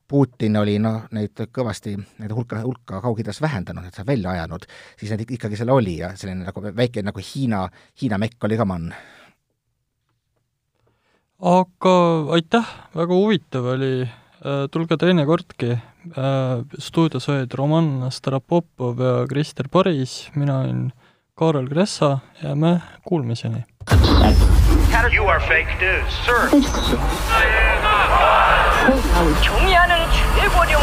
Putin 0.08 0.56
oli 0.60 0.76
noh, 0.78 1.02
neid 1.14 1.40
kõvasti, 1.54 1.96
neid 2.22 2.32
hulka, 2.34 2.60
hulka 2.62 3.00
Kaug-Idas 3.02 3.40
vähendanud, 3.42 3.88
et 3.88 3.94
sa 3.94 4.06
välja 4.06 4.36
ajanud, 4.36 4.66
siis 4.98 5.10
neid 5.12 5.26
ikkagi 5.26 5.58
seal 5.58 5.72
oli 5.74 5.98
ja 5.98 6.12
selline 6.18 6.46
nagu 6.46 6.62
väike 6.62 7.02
nagu 7.06 7.22
Hiina, 7.22 7.64
Hiina 8.00 8.18
mekk 8.22 8.46
oli 8.46 8.58
ka 8.58 8.66
mann. 8.68 8.94
aga 11.36 11.96
aitäh, 12.38 12.70
väga 12.94 13.18
huvitav 13.18 13.66
oli, 13.74 14.06
tulge 14.71 14.97
teinekordki, 14.97 15.71
äh, 15.71 16.63
stuudios 16.79 17.29
olid 17.29 17.53
Roman 17.53 18.11
Starapopov 18.11 18.99
ja 18.99 19.27
Krister 19.29 19.67
Paris, 19.71 20.31
mina 20.35 20.59
olin 20.59 20.91
Kaarel 21.37 21.69
Kressa, 21.69 22.19
jääme 22.43 22.81
kuulmiseni! 23.05 23.65
You 25.13 25.27
are 25.27 25.39
fake 25.39 25.77
news, 25.79 26.13
sir. 26.25 26.49
종이하는 29.43 29.95
최고령 30.35 30.81